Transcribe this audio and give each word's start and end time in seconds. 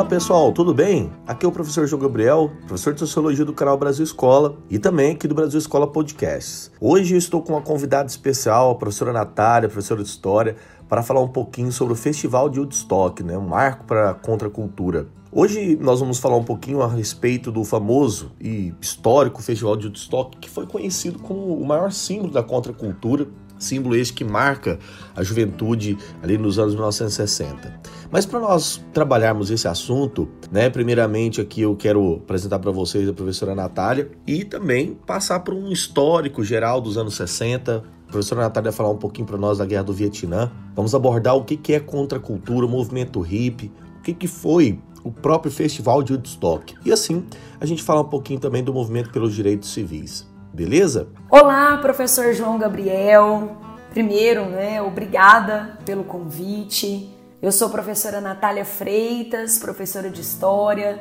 Fala 0.00 0.08
pessoal, 0.08 0.50
tudo 0.50 0.72
bem? 0.72 1.12
Aqui 1.26 1.44
é 1.44 1.48
o 1.48 1.52
professor 1.52 1.86
João 1.86 2.00
Gabriel, 2.00 2.50
professor 2.66 2.94
de 2.94 3.00
Sociologia 3.00 3.44
do 3.44 3.52
canal 3.52 3.76
Brasil 3.76 4.02
Escola 4.02 4.56
e 4.70 4.78
também 4.78 5.12
aqui 5.12 5.28
do 5.28 5.34
Brasil 5.34 5.58
Escola 5.58 5.86
Podcasts. 5.86 6.72
Hoje 6.80 7.14
eu 7.14 7.18
estou 7.18 7.42
com 7.42 7.52
uma 7.52 7.60
convidada 7.60 8.08
especial, 8.08 8.70
a 8.70 8.74
professora 8.76 9.12
Natália, 9.12 9.68
professora 9.68 10.02
de 10.02 10.08
História, 10.08 10.56
para 10.88 11.02
falar 11.02 11.20
um 11.20 11.28
pouquinho 11.28 11.70
sobre 11.70 11.92
o 11.92 11.96
Festival 11.96 12.48
de 12.48 12.58
Woodstock, 12.58 13.22
né? 13.22 13.36
um 13.36 13.46
marco 13.46 13.84
para 13.84 14.12
a 14.12 14.14
contracultura. 14.14 15.06
Hoje 15.30 15.76
nós 15.78 16.00
vamos 16.00 16.18
falar 16.18 16.36
um 16.36 16.44
pouquinho 16.44 16.80
a 16.80 16.88
respeito 16.88 17.52
do 17.52 17.62
famoso 17.62 18.32
e 18.40 18.72
histórico 18.80 19.42
Festival 19.42 19.76
de 19.76 19.84
Woodstock, 19.84 20.38
que 20.38 20.48
foi 20.48 20.66
conhecido 20.66 21.18
como 21.18 21.54
o 21.54 21.66
maior 21.66 21.92
símbolo 21.92 22.32
da 22.32 22.42
contracultura 22.42 23.28
símbolo 23.60 23.94
este 23.94 24.14
que 24.14 24.24
marca 24.24 24.78
a 25.14 25.22
juventude 25.22 25.96
ali 26.22 26.36
nos 26.36 26.58
anos 26.58 26.74
1960. 26.74 27.80
Mas 28.10 28.26
para 28.26 28.40
nós 28.40 28.84
trabalharmos 28.92 29.50
esse 29.50 29.68
assunto, 29.68 30.28
né, 30.50 30.68
primeiramente 30.68 31.40
aqui 31.40 31.60
eu 31.60 31.76
quero 31.76 32.14
apresentar 32.14 32.58
para 32.58 32.72
vocês 32.72 33.08
a 33.08 33.12
professora 33.12 33.54
Natália 33.54 34.10
e 34.26 34.44
também 34.44 34.94
passar 35.06 35.40
por 35.40 35.54
um 35.54 35.70
histórico 35.70 36.42
geral 36.42 36.80
dos 36.80 36.96
anos 36.96 37.14
60. 37.14 37.84
A 38.08 38.10
professora 38.10 38.40
Natália 38.40 38.70
vai 38.70 38.76
falar 38.76 38.90
um 38.90 38.96
pouquinho 38.96 39.26
para 39.26 39.36
nós 39.36 39.58
da 39.58 39.66
Guerra 39.66 39.84
do 39.84 39.92
Vietnã. 39.92 40.50
Vamos 40.74 40.94
abordar 40.94 41.36
o 41.36 41.44
que 41.44 41.72
é 41.72 41.78
contracultura, 41.78 42.66
o 42.66 42.68
movimento 42.68 43.20
hippie, 43.20 43.70
o 43.98 44.02
que 44.02 44.26
foi 44.26 44.80
o 45.04 45.12
próprio 45.12 45.52
Festival 45.52 46.02
de 46.02 46.12
Woodstock. 46.12 46.74
E 46.84 46.92
assim, 46.92 47.24
a 47.60 47.66
gente 47.66 47.82
fala 47.82 48.00
um 48.00 48.08
pouquinho 48.08 48.40
também 48.40 48.64
do 48.64 48.74
movimento 48.74 49.10
pelos 49.10 49.34
direitos 49.34 49.72
civis 49.72 50.28
beleza? 50.52 51.08
Olá, 51.30 51.76
professor 51.78 52.32
João 52.32 52.58
Gabriel. 52.58 53.56
Primeiro, 53.90 54.46
né, 54.46 54.80
obrigada 54.82 55.78
pelo 55.84 56.04
convite. 56.04 57.12
Eu 57.42 57.50
sou 57.50 57.70
professora 57.70 58.20
Natália 58.20 58.64
Freitas, 58.64 59.58
professora 59.58 60.10
de 60.10 60.20
História. 60.20 61.00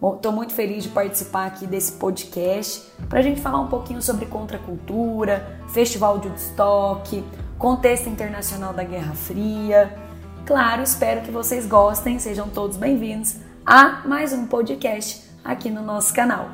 Estou 0.00 0.30
muito 0.30 0.52
feliz 0.52 0.84
de 0.84 0.90
participar 0.90 1.46
aqui 1.46 1.66
desse 1.66 1.92
podcast 1.92 2.88
para 3.08 3.18
a 3.18 3.22
gente 3.22 3.40
falar 3.40 3.60
um 3.60 3.68
pouquinho 3.68 4.00
sobre 4.00 4.26
contracultura, 4.26 5.58
Festival 5.68 6.18
de 6.18 6.28
Woodstock, 6.28 7.24
contexto 7.58 8.08
internacional 8.08 8.72
da 8.72 8.84
Guerra 8.84 9.14
Fria. 9.14 9.98
Claro, 10.46 10.82
espero 10.82 11.22
que 11.22 11.30
vocês 11.32 11.66
gostem, 11.66 12.18
sejam 12.18 12.48
todos 12.48 12.76
bem-vindos 12.76 13.36
a 13.66 14.02
mais 14.06 14.32
um 14.32 14.46
podcast 14.46 15.28
aqui 15.44 15.68
no 15.68 15.82
nosso 15.82 16.14
canal. 16.14 16.50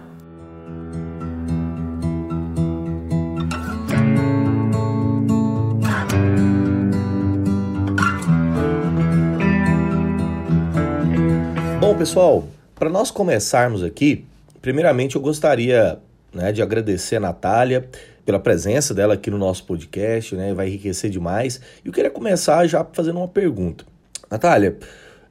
Bom, 11.87 11.95
pessoal, 11.95 12.49
para 12.75 12.89
nós 12.89 13.11
começarmos 13.11 13.83
aqui, 13.83 14.25
primeiramente 14.63 15.17
eu 15.17 15.21
gostaria 15.21 15.99
né, 16.33 16.51
de 16.51 16.63
agradecer 16.63 17.17
a 17.17 17.21
Natália 17.21 17.87
pela 18.25 18.41
presença 18.41 18.95
dela 18.95 19.13
aqui 19.13 19.31
no 19.31 19.37
nosso 19.37 19.65
podcast, 19.65 20.35
né, 20.35 20.55
vai 20.55 20.69
enriquecer 20.69 21.11
demais. 21.11 21.61
E 21.85 21.89
eu 21.89 21.93
queria 21.93 22.11
começar 22.11 22.67
já 22.67 22.83
fazendo 22.91 23.19
uma 23.19 23.29
pergunta. 23.29 23.85
Natália, 24.31 24.79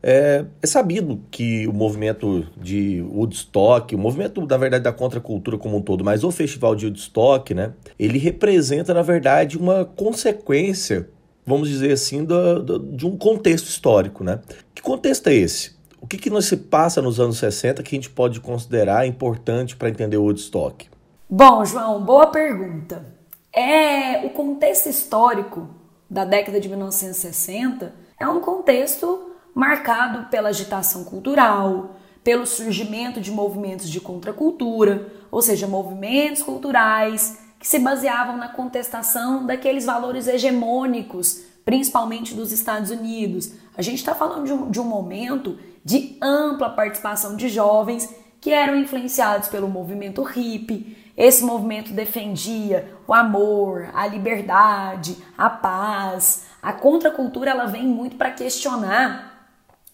é, 0.04 0.45
é, 0.62 0.68
sabido 0.68 1.23
que 1.32 1.68
o 1.68 1.73
movimento 1.73 2.45
de 2.56 3.02
Woodstock, 3.02 3.95
o 3.95 3.98
movimento, 3.98 4.45
na 4.45 4.58
verdade, 4.58 4.84
da 4.84 4.94
contracultura 4.94 5.58
como 5.58 5.78
um 5.78 5.82
todo, 5.82 6.06
mas 6.06 6.23
o 6.23 6.30
festival 6.30 6.76
de 6.76 6.86
Woodstock, 6.86 7.52
né, 7.56 7.73
ele 7.98 8.20
representa, 8.20 8.94
na 8.94 9.02
verdade, 9.02 9.58
uma 9.58 9.86
consequência, 9.86 11.10
vamos 11.48 11.67
dizer 11.67 11.94
assim, 11.94 12.23
do, 12.23 12.61
do, 12.61 12.80
de 12.80 13.08
um 13.08 13.17
contexto 13.17 13.66
histórico, 13.66 14.23
né? 14.23 14.39
Que 14.76 14.83
contexto 14.83 15.26
é 15.30 15.33
esse? 15.33 15.73
O 16.03 16.05
que, 16.05 16.17
que 16.17 16.41
se 16.41 16.58
passa 16.58 17.02
nos 17.02 17.17
anos 17.17 17.37
60 17.37 17.81
que 17.81 17.95
a 17.95 17.97
gente 17.97 18.09
pode 18.09 18.41
considerar 18.41 19.08
importante 19.08 19.73
para 19.73 19.87
entender 19.87 20.17
o 20.17 20.23
Woodstock? 20.23 20.89
Bom, 21.30 21.64
João, 21.64 22.03
boa 22.03 22.27
pergunta. 22.27 23.05
É 23.53 24.25
o 24.25 24.30
contexto 24.31 24.89
histórico 24.89 25.69
da 26.09 26.25
década 26.25 26.59
de 26.59 26.67
1960 26.67 27.95
é 28.19 28.27
um 28.27 28.41
contexto 28.41 29.31
marcado 29.55 30.30
pela 30.30 30.49
agitação 30.49 31.05
cultural, 31.05 31.95
pelo 32.21 32.45
surgimento 32.45 33.21
de 33.21 33.31
movimentos 33.31 33.89
de 33.89 34.02
contracultura, 34.02 35.08
ou 35.31 35.41
seja, 35.41 35.67
movimentos 35.67 36.43
culturais 36.43 37.39
que 37.58 37.65
se 37.65 37.80
baseavam 37.80 38.35
na 38.35 38.49
contestação 38.49 39.45
daqueles 39.45 39.85
valores 39.85 40.27
hegemônicos, 40.27 41.43
principalmente 41.64 42.35
dos 42.35 42.52
Estados 42.52 42.91
Unidos. 42.91 43.53
A 43.77 43.81
gente 43.81 43.99
está 43.99 44.14
falando 44.14 44.45
de 44.45 44.52
um, 44.52 44.70
de 44.70 44.81
um 44.81 44.83
momento 44.83 45.58
de 45.83 46.17
ampla 46.21 46.70
participação 46.70 47.36
de 47.36 47.49
jovens 47.49 48.10
que 48.39 48.52
eram 48.52 48.76
influenciados 48.76 49.48
pelo 49.48 49.67
movimento 49.67 50.21
hippie. 50.21 50.98
Esse 51.16 51.44
movimento 51.44 51.94
defendia 51.94 52.92
o 53.08 53.14
amor, 53.14 53.89
a 53.94 54.05
liberdade, 54.08 55.17
a 55.38 55.49
paz. 55.49 56.45
A 56.61 56.73
contracultura 56.73 57.52
ela 57.52 57.66
vem 57.66 57.86
muito 57.86 58.16
para 58.16 58.32
questionar 58.32 59.48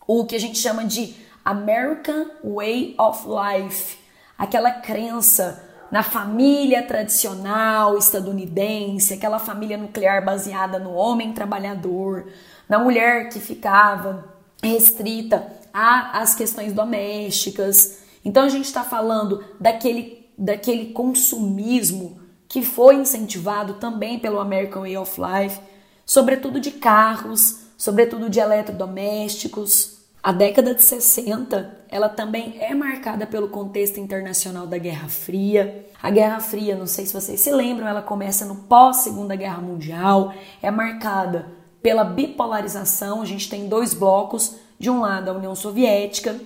o 0.07 0.25
que 0.25 0.35
a 0.35 0.39
gente 0.39 0.57
chama 0.57 0.85
de 0.85 1.15
American 1.45 2.25
Way 2.43 2.95
of 2.97 3.27
Life, 3.27 3.97
aquela 4.37 4.71
crença 4.71 5.63
na 5.91 6.03
família 6.03 6.83
tradicional 6.83 7.97
estadunidense, 7.97 9.13
aquela 9.13 9.39
família 9.39 9.77
nuclear 9.77 10.23
baseada 10.23 10.79
no 10.79 10.93
homem 10.93 11.33
trabalhador, 11.33 12.27
na 12.67 12.79
mulher 12.79 13.29
que 13.29 13.39
ficava 13.39 14.25
restrita 14.61 15.58
às 16.13 16.35
questões 16.35 16.73
domésticas. 16.73 17.99
Então 18.23 18.43
a 18.43 18.49
gente 18.49 18.65
está 18.65 18.83
falando 18.83 19.43
daquele, 19.59 20.29
daquele 20.37 20.87
consumismo 20.87 22.19
que 22.47 22.61
foi 22.63 22.95
incentivado 22.95 23.75
também 23.75 24.19
pelo 24.19 24.39
American 24.39 24.81
Way 24.81 24.97
of 24.97 25.21
Life, 25.21 25.59
sobretudo 26.05 26.59
de 26.59 26.71
carros, 26.71 27.67
sobretudo 27.77 28.29
de 28.29 28.39
eletrodomésticos. 28.39 29.99
A 30.21 30.33
década 30.33 30.75
de 30.75 30.83
60, 30.83 31.85
ela 31.87 32.09
também 32.09 32.57
é 32.59 32.75
marcada 32.75 33.25
pelo 33.25 33.47
contexto 33.47 33.99
internacional 33.99 34.67
da 34.67 34.77
Guerra 34.77 35.07
Fria. 35.07 35.87
A 36.01 36.09
Guerra 36.09 36.41
Fria, 36.41 36.75
não 36.75 36.87
sei 36.87 37.05
se 37.05 37.13
vocês 37.13 37.39
se 37.39 37.51
lembram, 37.51 37.87
ela 37.87 38.01
começa 38.01 38.45
no 38.45 38.55
pós 38.55 38.97
Segunda 38.97 39.35
Guerra 39.35 39.61
Mundial, 39.61 40.33
é 40.61 40.69
marcada 40.69 41.47
pela 41.81 42.03
bipolarização, 42.03 43.21
a 43.21 43.25
gente 43.25 43.49
tem 43.49 43.69
dois 43.69 43.93
blocos 43.93 44.55
de 44.79 44.89
um 44.89 45.01
lado, 45.01 45.29
a 45.29 45.33
União 45.33 45.53
Soviética, 45.53 46.39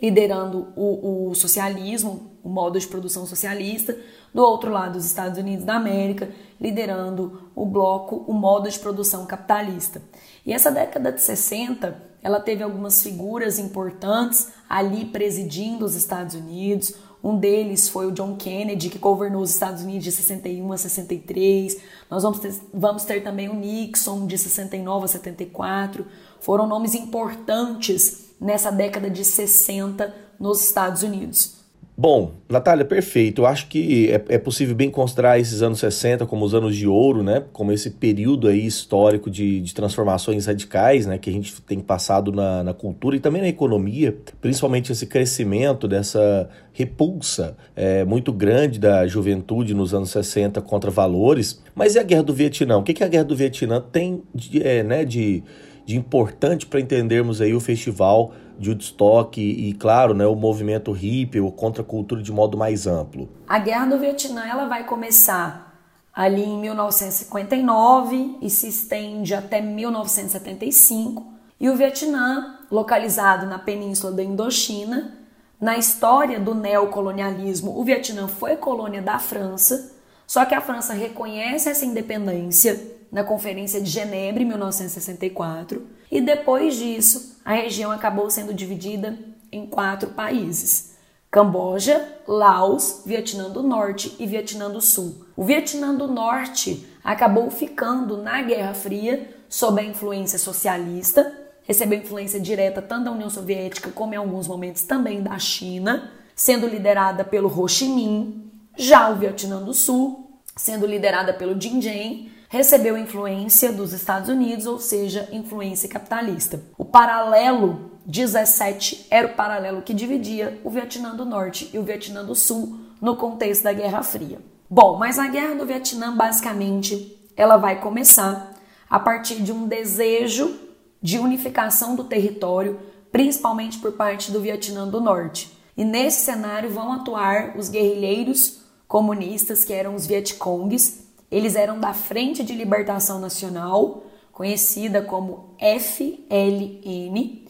liderando 0.00 0.68
o, 0.76 1.30
o 1.30 1.34
socialismo, 1.34 2.30
o 2.42 2.48
modo 2.48 2.78
de 2.78 2.86
produção 2.86 3.26
socialista, 3.26 3.96
do 4.32 4.42
outro 4.42 4.70
lado, 4.70 4.96
os 4.96 5.04
Estados 5.04 5.38
Unidos 5.38 5.64
da 5.64 5.74
América, 5.74 6.30
liderando 6.60 7.50
o 7.54 7.66
bloco, 7.66 8.24
o 8.26 8.32
modo 8.32 8.70
de 8.70 8.78
produção 8.78 9.26
capitalista. 9.26 10.00
E 10.46 10.52
essa 10.52 10.70
década 10.70 11.12
de 11.12 11.20
60, 11.20 12.00
ela 12.22 12.40
teve 12.40 12.62
algumas 12.62 13.02
figuras 13.02 13.58
importantes 13.58 14.48
ali 14.68 15.04
presidindo 15.04 15.84
os 15.84 15.94
Estados 15.94 16.34
Unidos. 16.34 16.94
Um 17.22 17.36
deles 17.36 17.88
foi 17.88 18.06
o 18.06 18.12
John 18.12 18.36
Kennedy, 18.36 18.88
que 18.88 18.98
governou 18.98 19.42
os 19.42 19.50
Estados 19.50 19.82
Unidos 19.82 20.04
de 20.04 20.12
61 20.12 20.72
a 20.72 20.78
63. 20.78 21.76
Nós 22.10 22.22
vamos 22.22 22.38
ter, 22.38 22.54
vamos 22.72 23.04
ter 23.04 23.22
também 23.22 23.48
o 23.48 23.54
Nixon, 23.54 24.26
de 24.26 24.38
69 24.38 25.04
a 25.04 25.08
74 25.08 26.06
foram 26.42 26.66
nomes 26.66 26.94
importantes 26.94 28.34
nessa 28.40 28.70
década 28.70 29.08
de 29.08 29.24
60 29.24 30.12
nos 30.38 30.62
Estados 30.62 31.02
Unidos. 31.02 31.62
Bom, 31.96 32.32
Natália, 32.48 32.84
perfeito. 32.84 33.42
Eu 33.42 33.46
acho 33.46 33.68
que 33.68 34.10
é, 34.10 34.14
é, 34.30 34.38
possível 34.38 34.74
bem 34.74 34.90
considerar 34.90 35.38
esses 35.38 35.62
anos 35.62 35.78
60 35.78 36.26
como 36.26 36.44
os 36.44 36.54
anos 36.54 36.74
de 36.74 36.88
ouro, 36.88 37.22
né? 37.22 37.44
Como 37.52 37.70
esse 37.70 37.90
período 37.90 38.48
aí 38.48 38.66
histórico 38.66 39.30
de, 39.30 39.60
de 39.60 39.74
transformações 39.74 40.46
radicais, 40.46 41.06
né? 41.06 41.18
Que 41.18 41.30
a 41.30 41.32
gente 41.32 41.60
tem 41.62 41.78
passado 41.80 42.32
na, 42.32 42.64
na 42.64 42.74
cultura 42.74 43.14
e 43.14 43.20
também 43.20 43.42
na 43.42 43.48
economia, 43.48 44.16
principalmente 44.40 44.90
esse 44.90 45.06
crescimento 45.06 45.86
dessa 45.86 46.48
repulsa 46.72 47.56
é, 47.76 48.04
muito 48.04 48.32
grande 48.32 48.80
da 48.80 49.06
juventude 49.06 49.74
nos 49.74 49.92
anos 49.92 50.10
60 50.10 50.60
contra 50.62 50.90
valores. 50.90 51.62
Mas 51.74 51.94
e 51.94 51.98
a 51.98 52.02
Guerra 52.02 52.22
do 52.22 52.34
Vietnã? 52.34 52.78
O 52.78 52.82
que, 52.82 52.94
que 52.94 53.04
a 53.04 53.08
Guerra 53.08 53.24
do 53.24 53.36
Vietnã 53.36 53.80
tem 53.80 54.22
de, 54.34 54.62
é, 54.66 54.82
né, 54.82 55.04
de 55.04 55.44
de 55.84 55.96
importante 55.96 56.66
para 56.66 56.80
entendermos 56.80 57.40
aí 57.40 57.54
o 57.54 57.60
festival 57.60 58.32
de 58.58 58.70
Woodstock 58.70 59.40
e, 59.40 59.70
e, 59.70 59.74
claro, 59.74 60.14
né, 60.14 60.26
o 60.26 60.34
movimento 60.34 60.92
hippie 60.92 61.40
ou 61.40 61.50
contracultura 61.50 62.22
de 62.22 62.30
modo 62.30 62.56
mais 62.56 62.86
amplo? 62.86 63.28
A 63.48 63.58
Guerra 63.58 63.86
do 63.86 63.98
Vietnã 63.98 64.46
ela 64.46 64.66
vai 64.66 64.84
começar 64.84 65.72
ali 66.14 66.42
em 66.42 66.60
1959 66.60 68.38
e 68.40 68.50
se 68.50 68.68
estende 68.68 69.34
até 69.34 69.60
1975. 69.60 71.32
E 71.58 71.70
o 71.70 71.76
Vietnã, 71.76 72.58
localizado 72.70 73.46
na 73.46 73.58
península 73.58 74.12
da 74.12 74.22
Indochina, 74.22 75.18
na 75.60 75.78
história 75.78 76.40
do 76.40 76.54
neocolonialismo, 76.54 77.78
o 77.78 77.84
Vietnã 77.84 78.26
foi 78.26 78.56
colônia 78.56 79.00
da 79.00 79.18
França, 79.18 79.92
só 80.26 80.44
que 80.44 80.54
a 80.54 80.60
França 80.60 80.92
reconhece 80.92 81.68
essa 81.68 81.84
independência 81.84 82.80
na 83.12 83.22
Conferência 83.22 83.78
de 83.78 83.90
Genebra 83.90 84.42
em 84.42 84.46
1964, 84.46 85.86
e 86.10 86.18
depois 86.22 86.76
disso 86.76 87.38
a 87.44 87.52
região 87.52 87.90
acabou 87.90 88.30
sendo 88.30 88.54
dividida 88.54 89.18
em 89.52 89.66
quatro 89.66 90.10
países: 90.10 90.96
Camboja, 91.30 92.20
Laos, 92.26 93.02
Vietnã 93.04 93.50
do 93.50 93.62
Norte 93.62 94.16
e 94.18 94.26
Vietnã 94.26 94.70
do 94.70 94.80
Sul. 94.80 95.26
O 95.36 95.44
Vietnã 95.44 95.94
do 95.94 96.08
Norte 96.08 96.86
acabou 97.04 97.50
ficando 97.50 98.16
na 98.16 98.40
Guerra 98.40 98.72
Fria 98.72 99.28
sob 99.46 99.78
a 99.78 99.84
influência 99.84 100.38
socialista, 100.38 101.30
recebeu 101.64 101.98
influência 101.98 102.40
direta 102.40 102.80
tanto 102.80 103.04
da 103.04 103.12
União 103.12 103.28
Soviética 103.28 103.90
como 103.90 104.14
em 104.14 104.16
alguns 104.16 104.48
momentos 104.48 104.82
também 104.84 105.22
da 105.22 105.38
China, 105.38 106.10
sendo 106.34 106.66
liderada 106.66 107.24
pelo 107.24 107.48
Ho 107.48 107.68
Chi 107.68 107.88
Minh. 107.88 108.50
Já 108.74 109.10
o 109.10 109.16
Vietnã 109.16 109.62
do 109.62 109.74
Sul, 109.74 110.40
sendo 110.56 110.86
liderada 110.86 111.34
pelo 111.34 111.54
Diem, 111.54 112.31
recebeu 112.52 112.98
influência 112.98 113.72
dos 113.72 113.94
Estados 113.94 114.28
Unidos, 114.28 114.66
ou 114.66 114.78
seja, 114.78 115.26
influência 115.32 115.88
capitalista. 115.88 116.60
O 116.76 116.84
paralelo 116.84 117.92
17 118.04 119.06
era 119.10 119.28
o 119.28 119.34
paralelo 119.34 119.80
que 119.80 119.94
dividia 119.94 120.60
o 120.62 120.68
Vietnã 120.68 121.16
do 121.16 121.24
Norte 121.24 121.70
e 121.72 121.78
o 121.78 121.82
Vietnã 121.82 122.22
do 122.22 122.34
Sul 122.34 122.78
no 123.00 123.16
contexto 123.16 123.62
da 123.62 123.72
Guerra 123.72 124.02
Fria. 124.02 124.38
Bom, 124.68 124.98
mas 124.98 125.18
a 125.18 125.28
Guerra 125.28 125.54
do 125.54 125.64
Vietnã 125.64 126.14
basicamente 126.14 127.18
ela 127.34 127.56
vai 127.56 127.80
começar 127.80 128.52
a 128.88 129.00
partir 129.00 129.36
de 129.36 129.50
um 129.50 129.66
desejo 129.66 130.54
de 131.00 131.18
unificação 131.18 131.96
do 131.96 132.04
território, 132.04 132.78
principalmente 133.10 133.78
por 133.78 133.92
parte 133.92 134.30
do 134.30 134.42
Vietnã 134.42 134.86
do 134.86 135.00
Norte. 135.00 135.58
E 135.74 135.86
nesse 135.86 136.26
cenário 136.26 136.68
vão 136.68 136.92
atuar 136.92 137.56
os 137.56 137.70
guerrilheiros 137.70 138.60
comunistas, 138.86 139.64
que 139.64 139.72
eram 139.72 139.94
os 139.94 140.06
Vietcongs, 140.06 141.01
eles 141.32 141.56
eram 141.56 141.80
da 141.80 141.94
Frente 141.94 142.44
de 142.44 142.54
Libertação 142.54 143.18
Nacional, 143.18 144.04
conhecida 144.30 145.00
como 145.00 145.56
FLN, 145.58 146.28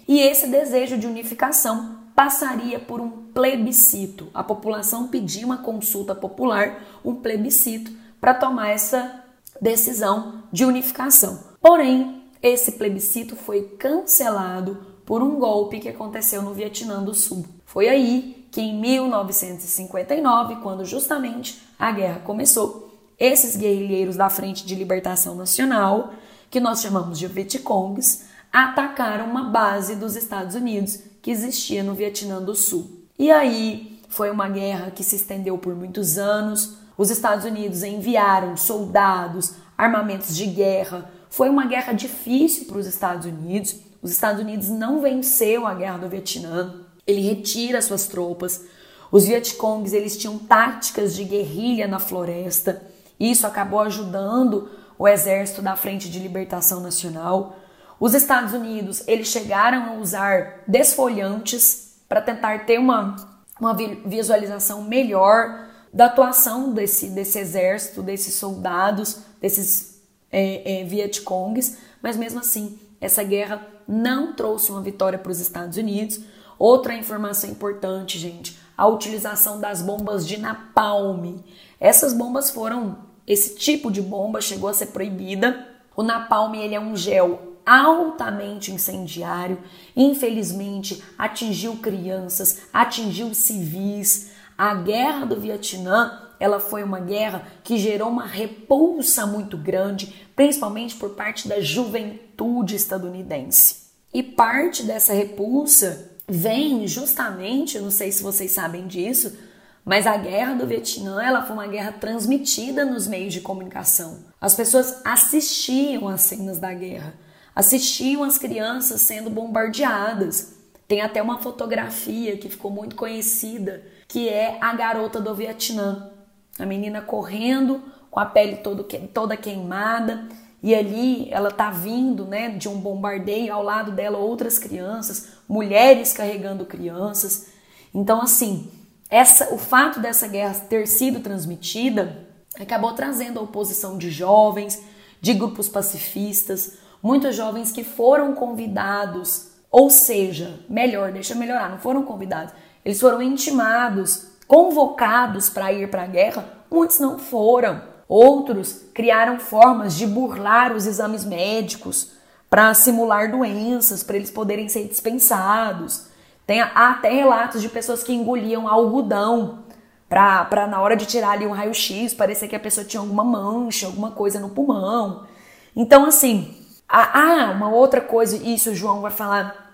e 0.06 0.20
esse 0.20 0.46
desejo 0.46 0.96
de 0.96 1.06
unificação 1.08 1.98
passaria 2.14 2.78
por 2.78 3.00
um 3.00 3.10
plebiscito. 3.10 4.28
A 4.32 4.44
população 4.44 5.08
pedia 5.08 5.44
uma 5.44 5.58
consulta 5.58 6.14
popular, 6.14 6.80
um 7.04 7.16
plebiscito, 7.16 7.90
para 8.20 8.34
tomar 8.34 8.68
essa 8.68 9.24
decisão 9.60 10.44
de 10.52 10.64
unificação. 10.64 11.40
Porém, 11.60 12.22
esse 12.40 12.72
plebiscito 12.72 13.34
foi 13.34 13.62
cancelado 13.78 14.78
por 15.04 15.24
um 15.24 15.40
golpe 15.40 15.80
que 15.80 15.88
aconteceu 15.88 16.40
no 16.40 16.54
Vietnã 16.54 17.02
do 17.02 17.14
Sul. 17.14 17.44
Foi 17.64 17.88
aí 17.88 18.46
que, 18.52 18.60
em 18.60 18.78
1959, 18.80 20.56
quando 20.56 20.84
justamente 20.84 21.60
a 21.76 21.90
guerra 21.90 22.20
começou, 22.20 22.91
esses 23.18 23.56
guerrilheiros 23.56 24.16
da 24.16 24.28
Frente 24.28 24.64
de 24.66 24.74
Libertação 24.74 25.34
Nacional, 25.34 26.12
que 26.50 26.60
nós 26.60 26.80
chamamos 26.80 27.18
de 27.18 27.26
Vietcongs, 27.26 28.24
atacaram 28.52 29.26
uma 29.26 29.44
base 29.44 29.96
dos 29.96 30.16
Estados 30.16 30.54
Unidos 30.54 30.98
que 31.22 31.30
existia 31.30 31.82
no 31.82 31.94
Vietnã 31.94 32.42
do 32.42 32.54
Sul. 32.54 32.90
E 33.18 33.30
aí 33.30 34.00
foi 34.08 34.30
uma 34.30 34.48
guerra 34.48 34.90
que 34.90 35.02
se 35.02 35.16
estendeu 35.16 35.56
por 35.56 35.74
muitos 35.74 36.18
anos. 36.18 36.76
Os 36.98 37.10
Estados 37.10 37.44
Unidos 37.44 37.82
enviaram 37.82 38.56
soldados, 38.56 39.54
armamentos 39.78 40.36
de 40.36 40.46
guerra. 40.46 41.10
Foi 41.30 41.48
uma 41.48 41.66
guerra 41.66 41.92
difícil 41.92 42.66
para 42.66 42.78
os 42.78 42.86
Estados 42.86 43.24
Unidos. 43.24 43.76
Os 44.02 44.10
Estados 44.10 44.42
Unidos 44.42 44.68
não 44.68 45.00
venceu 45.00 45.66
a 45.66 45.74
guerra 45.74 45.98
do 45.98 46.08
Vietnã. 46.08 46.74
Ele 47.06 47.22
retira 47.22 47.80
suas 47.80 48.06
tropas. 48.06 48.62
Os 49.10 49.24
Vietcongs 49.24 49.94
eles 49.94 50.16
tinham 50.16 50.38
táticas 50.38 51.14
de 51.14 51.24
guerrilha 51.24 51.86
na 51.86 51.98
floresta. 51.98 52.82
Isso 53.22 53.46
acabou 53.46 53.78
ajudando 53.78 54.68
o 54.98 55.06
exército 55.06 55.62
da 55.62 55.76
Frente 55.76 56.10
de 56.10 56.18
Libertação 56.18 56.80
Nacional. 56.80 57.54
Os 58.00 58.14
Estados 58.14 58.52
Unidos, 58.52 59.06
eles 59.06 59.28
chegaram 59.28 59.90
a 59.90 59.94
usar 59.94 60.64
desfolhantes 60.66 62.00
para 62.08 62.20
tentar 62.20 62.66
ter 62.66 62.80
uma, 62.80 63.14
uma 63.60 63.76
visualização 64.04 64.82
melhor 64.82 65.68
da 65.94 66.06
atuação 66.06 66.72
desse, 66.72 67.10
desse 67.10 67.38
exército, 67.38 68.02
desses 68.02 68.34
soldados, 68.34 69.20
desses 69.40 70.02
é, 70.32 70.80
é, 70.80 70.84
Vietcongs, 70.84 71.78
mas 72.02 72.16
mesmo 72.16 72.40
assim, 72.40 72.76
essa 73.00 73.22
guerra 73.22 73.64
não 73.86 74.32
trouxe 74.32 74.72
uma 74.72 74.82
vitória 74.82 75.16
para 75.18 75.30
os 75.30 75.38
Estados 75.38 75.76
Unidos. 75.76 76.18
Outra 76.58 76.92
informação 76.92 77.48
importante, 77.48 78.18
gente, 78.18 78.58
a 78.76 78.88
utilização 78.88 79.60
das 79.60 79.80
bombas 79.80 80.26
de 80.26 80.40
napalm. 80.40 81.36
Essas 81.78 82.12
bombas 82.12 82.50
foram 82.50 83.11
esse 83.26 83.54
tipo 83.56 83.90
de 83.90 84.00
bomba 84.00 84.40
chegou 84.40 84.68
a 84.68 84.74
ser 84.74 84.86
proibida. 84.86 85.68
O 85.96 86.02
napalm 86.02 86.54
ele 86.54 86.74
é 86.74 86.80
um 86.80 86.96
gel 86.96 87.52
altamente 87.64 88.72
incendiário. 88.72 89.58
Infelizmente, 89.96 91.02
atingiu 91.16 91.76
crianças, 91.76 92.62
atingiu 92.72 93.34
civis. 93.34 94.30
A 94.56 94.74
guerra 94.74 95.24
do 95.24 95.40
Vietnã, 95.40 96.20
ela 96.38 96.58
foi 96.58 96.82
uma 96.82 97.00
guerra 97.00 97.46
que 97.62 97.78
gerou 97.78 98.08
uma 98.08 98.26
repulsa 98.26 99.26
muito 99.26 99.56
grande, 99.56 100.28
principalmente 100.34 100.96
por 100.96 101.10
parte 101.10 101.48
da 101.48 101.60
juventude 101.60 102.74
estadunidense. 102.74 103.82
E 104.12 104.22
parte 104.22 104.82
dessa 104.82 105.12
repulsa 105.12 106.10
vem 106.28 106.86
justamente, 106.86 107.78
não 107.78 107.90
sei 107.90 108.12
se 108.12 108.22
vocês 108.22 108.50
sabem 108.50 108.86
disso, 108.86 109.36
mas 109.84 110.06
a 110.06 110.16
guerra 110.16 110.54
do 110.54 110.66
Vietnã, 110.66 111.20
ela 111.22 111.42
foi 111.42 111.54
uma 111.54 111.66
guerra 111.66 111.92
transmitida 111.92 112.84
nos 112.84 113.06
meios 113.06 113.32
de 113.32 113.40
comunicação. 113.40 114.20
As 114.40 114.54
pessoas 114.54 115.00
assistiam 115.04 116.08
às 116.08 116.20
cenas 116.20 116.58
da 116.58 116.72
guerra, 116.72 117.14
assistiam 117.54 118.22
as 118.22 118.38
crianças 118.38 119.00
sendo 119.00 119.28
bombardeadas. 119.28 120.54
Tem 120.86 121.00
até 121.00 121.20
uma 121.20 121.38
fotografia 121.38 122.36
que 122.36 122.48
ficou 122.48 122.70
muito 122.70 122.94
conhecida, 122.94 123.82
que 124.06 124.28
é 124.28 124.56
a 124.60 124.72
garota 124.74 125.20
do 125.20 125.34
Vietnã. 125.34 126.10
A 126.58 126.66
menina 126.66 127.00
correndo 127.00 127.82
com 128.10 128.20
a 128.20 128.26
pele 128.26 128.56
todo, 128.56 128.86
toda 129.12 129.36
queimada, 129.36 130.28
e 130.62 130.74
ali 130.74 131.28
ela 131.32 131.50
tá 131.50 131.70
vindo, 131.70 132.24
né, 132.24 132.50
de 132.50 132.68
um 132.68 132.78
bombardeio, 132.78 133.52
ao 133.52 133.62
lado 133.62 133.90
dela 133.90 134.18
outras 134.18 134.58
crianças, 134.58 135.28
mulheres 135.48 136.12
carregando 136.12 136.66
crianças. 136.66 137.48
Então 137.92 138.20
assim, 138.22 138.70
essa, 139.12 139.52
o 139.52 139.58
fato 139.58 140.00
dessa 140.00 140.26
guerra 140.26 140.54
ter 140.70 140.88
sido 140.88 141.20
transmitida 141.20 142.26
acabou 142.58 142.94
trazendo 142.94 143.38
a 143.38 143.42
oposição 143.42 143.98
de 143.98 144.10
jovens, 144.10 144.82
de 145.20 145.34
grupos 145.34 145.68
pacifistas, 145.68 146.78
muitos 147.02 147.36
jovens 147.36 147.70
que 147.70 147.84
foram 147.84 148.34
convidados, 148.34 149.48
ou 149.70 149.90
seja, 149.90 150.58
melhor, 150.66 151.12
deixa 151.12 151.34
eu 151.34 151.36
melhorar, 151.36 151.68
não 151.68 151.78
foram 151.78 152.04
convidados, 152.04 152.54
eles 152.82 152.98
foram 152.98 153.20
intimados, 153.20 154.28
convocados 154.48 155.50
para 155.50 155.70
ir 155.74 155.90
para 155.90 156.04
a 156.04 156.06
guerra, 156.06 156.48
muitos 156.70 156.98
não 156.98 157.18
foram. 157.18 157.82
Outros 158.08 158.80
criaram 158.94 159.38
formas 159.38 159.94
de 159.94 160.06
burlar 160.06 160.72
os 160.72 160.86
exames 160.86 161.22
médicos 161.22 162.12
para 162.48 162.72
simular 162.72 163.30
doenças, 163.30 164.02
para 164.02 164.16
eles 164.16 164.30
poderem 164.30 164.70
ser 164.70 164.88
dispensados. 164.88 166.06
Tem 166.46 166.60
até 166.60 167.10
relatos 167.10 167.62
de 167.62 167.68
pessoas 167.68 168.02
que 168.02 168.12
engoliam 168.12 168.68
algodão 168.68 169.60
para 170.08 170.66
na 170.66 170.80
hora 170.80 170.94
de 170.94 171.06
tirar 171.06 171.30
ali 171.30 171.46
um 171.46 171.52
raio-x 171.52 172.12
parecer 172.12 172.46
que 172.46 172.56
a 172.56 172.60
pessoa 172.60 172.84
tinha 172.84 173.00
alguma 173.00 173.24
mancha, 173.24 173.86
alguma 173.86 174.10
coisa 174.10 174.38
no 174.38 174.50
pulmão. 174.50 175.26
Então, 175.74 176.04
assim, 176.04 176.54
ah, 176.88 177.50
uma 177.56 177.70
outra 177.70 178.00
coisa, 178.00 178.36
isso 178.36 178.70
o 178.70 178.74
João 178.74 179.00
vai 179.00 179.10
falar 179.10 179.72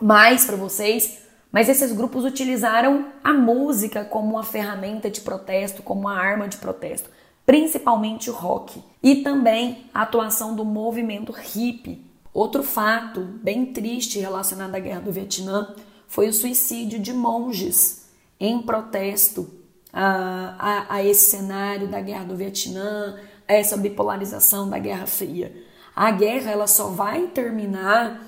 mais 0.00 0.44
para 0.44 0.56
vocês, 0.56 1.18
mas 1.52 1.68
esses 1.68 1.92
grupos 1.92 2.24
utilizaram 2.24 3.06
a 3.22 3.32
música 3.32 4.04
como 4.04 4.32
uma 4.32 4.42
ferramenta 4.42 5.08
de 5.08 5.20
protesto, 5.20 5.82
como 5.82 6.00
uma 6.00 6.18
arma 6.18 6.48
de 6.48 6.56
protesto, 6.56 7.08
principalmente 7.46 8.28
o 8.28 8.32
rock, 8.32 8.82
e 9.00 9.16
também 9.16 9.84
a 9.94 10.02
atuação 10.02 10.56
do 10.56 10.64
movimento 10.64 11.30
hippie. 11.30 12.04
Outro 12.34 12.62
fato 12.62 13.20
bem 13.20 13.66
triste 13.66 14.18
relacionado 14.18 14.74
à 14.74 14.80
guerra 14.80 15.00
do 15.00 15.12
Vietnã 15.12 15.74
foi 16.08 16.28
o 16.28 16.32
suicídio 16.32 16.98
de 16.98 17.12
monges 17.12 18.06
em 18.38 18.60
protesto 18.62 19.50
a, 19.92 20.56
a, 20.58 20.94
a 20.96 21.04
esse 21.04 21.30
cenário 21.30 21.88
da 21.88 22.00
guerra 22.00 22.24
do 22.24 22.36
Vietnã, 22.36 23.18
a 23.48 23.52
essa 23.54 23.76
bipolarização 23.76 24.68
da 24.68 24.78
Guerra 24.78 25.06
Fria. 25.06 25.52
A 25.94 26.10
guerra 26.10 26.50
ela 26.50 26.66
só 26.66 26.88
vai 26.88 27.28
terminar 27.28 28.22